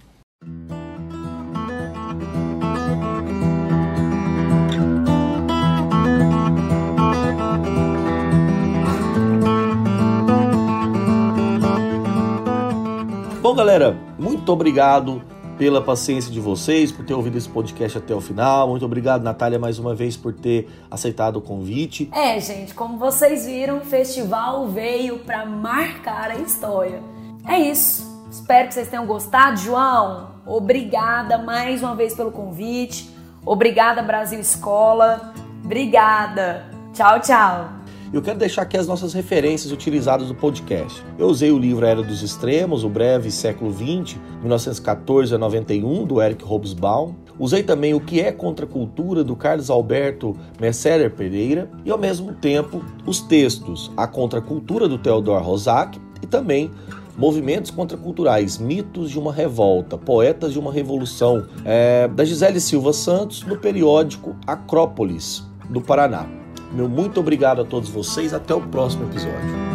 Bom, 13.41 13.53
galera, 13.53 13.95
muito 14.17 14.51
obrigado 14.51 15.21
pela 15.57 15.81
paciência 15.81 16.31
de 16.31 16.39
vocês, 16.39 16.91
por 16.91 17.05
ter 17.05 17.13
ouvido 17.13 17.37
esse 17.37 17.49
podcast 17.49 17.97
até 17.97 18.13
o 18.13 18.21
final. 18.21 18.69
Muito 18.69 18.85
obrigado, 18.85 19.23
Natália, 19.23 19.57
mais 19.57 19.79
uma 19.79 19.95
vez 19.95 20.17
por 20.17 20.33
ter 20.33 20.69
aceitado 20.89 21.37
o 21.37 21.41
convite. 21.41 22.09
É, 22.13 22.39
gente, 22.39 22.73
como 22.73 22.97
vocês 22.97 23.45
viram, 23.45 23.77
o 23.77 23.81
festival 23.81 24.67
veio 24.67 25.19
para 25.19 25.45
marcar 25.45 26.31
a 26.31 26.35
história. 26.35 27.01
É 27.47 27.59
isso. 27.59 28.15
Espero 28.29 28.67
que 28.67 28.73
vocês 28.73 28.89
tenham 28.89 29.05
gostado. 29.05 29.57
João, 29.57 30.31
obrigada 30.45 31.37
mais 31.37 31.81
uma 31.81 31.95
vez 31.95 32.13
pelo 32.13 32.31
convite. 32.31 33.09
Obrigada, 33.45 34.01
Brasil 34.01 34.39
Escola. 34.39 35.33
Obrigada. 35.63 36.65
Tchau, 36.93 37.19
tchau. 37.21 37.74
Eu 38.13 38.21
quero 38.21 38.37
deixar 38.37 38.61
aqui 38.61 38.77
as 38.77 38.87
nossas 38.87 39.13
referências 39.13 39.71
utilizadas 39.71 40.29
no 40.29 40.35
podcast. 40.35 41.03
Eu 41.17 41.27
usei 41.27 41.51
o 41.51 41.57
livro 41.57 41.85
Era 41.85 42.01
dos 42.03 42.21
Extremos, 42.21 42.83
o 42.83 42.89
breve 42.89 43.31
século 43.31 43.71
XX, 43.71 44.17
1914 44.39 45.33
a 45.33 45.37
91, 45.37 46.05
do 46.05 46.21
Eric 46.21 46.43
Hobsbawm. 46.43 47.13
Usei 47.37 47.63
também 47.63 47.93
O 47.93 47.99
que 47.99 48.21
é 48.21 48.31
Contracultura, 48.31 49.23
do 49.23 49.35
Carlos 49.35 49.69
Alberto 49.69 50.37
Messerer 50.59 51.11
Pereira. 51.11 51.69
E, 51.83 51.91
ao 51.91 51.97
mesmo 51.97 52.33
tempo, 52.33 52.83
os 53.05 53.19
textos 53.19 53.91
A 53.97 54.07
Contracultura, 54.07 54.87
do 54.87 54.97
Theodor 54.97 55.41
Rosak, 55.41 55.99
e 56.21 56.27
também 56.27 56.71
Movimentos 57.17 57.71
Contraculturais, 57.71 58.57
Mitos 58.57 59.09
de 59.09 59.17
uma 59.17 59.33
Revolta, 59.33 59.97
Poetas 59.97 60.53
de 60.53 60.59
uma 60.59 60.71
Revolução, 60.71 61.45
é, 61.65 62.07
da 62.07 62.23
Gisele 62.23 62.59
Silva 62.59 62.93
Santos, 62.93 63.43
no 63.43 63.57
periódico 63.57 64.35
Acrópolis, 64.45 65.43
do 65.69 65.81
Paraná. 65.81 66.44
Meu 66.71 66.89
muito 66.89 67.19
obrigado 67.19 67.61
a 67.61 67.65
todos 67.65 67.89
vocês. 67.89 68.33
Até 68.33 68.53
o 68.53 68.61
próximo 68.61 69.05
episódio. 69.05 69.74